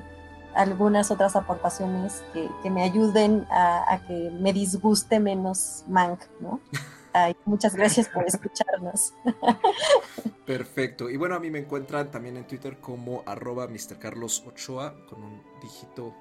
[0.54, 6.60] algunas otras aportaciones que, me ayuden a, que me disguste menos Mank, ¿no?
[7.46, 9.14] muchas gracias por escucharnos.
[10.46, 11.10] Perfecto.
[11.10, 14.00] Y bueno, a mí me encuentran también en Twitter como arroba Mr.
[14.00, 16.16] Carlos Ochoa con un dígito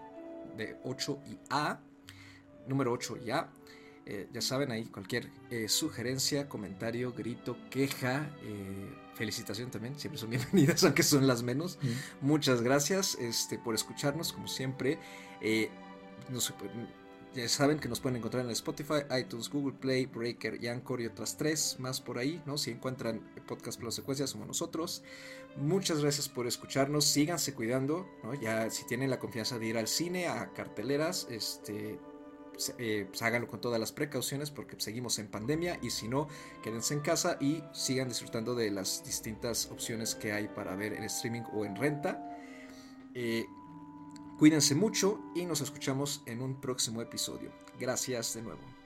[0.56, 1.80] de 8 y A,
[2.66, 3.50] número 8 y A.
[4.06, 10.30] Eh, ya saben, ahí cualquier eh, sugerencia, comentario, grito, queja, eh, felicitación también, siempre son
[10.30, 11.78] bienvenidas, aunque son las menos.
[12.20, 14.98] Muchas gracias este, por escucharnos, como siempre.
[17.34, 21.06] Ya saben que nos pueden encontrar en Spotify, iTunes, Google Play, Breaker y Anchor y
[21.06, 22.58] otras tres más por ahí, ¿no?
[22.58, 25.02] Si encuentran podcast por secuencias, somos nosotros.
[25.56, 28.08] Muchas gracias por escucharnos, síganse cuidando.
[28.40, 31.98] Ya si tienen la confianza de ir al cine, a carteleras, este,
[32.78, 36.28] eh, pues, háganlo con todas las precauciones porque seguimos en pandemia y si no,
[36.62, 41.04] quédense en casa y sigan disfrutando de las distintas opciones que hay para ver en
[41.04, 42.26] streaming o en renta.
[43.14, 43.44] Eh,
[44.40, 47.52] cuídense mucho y nos escuchamos en un próximo episodio.
[47.78, 48.79] Gracias de nuevo.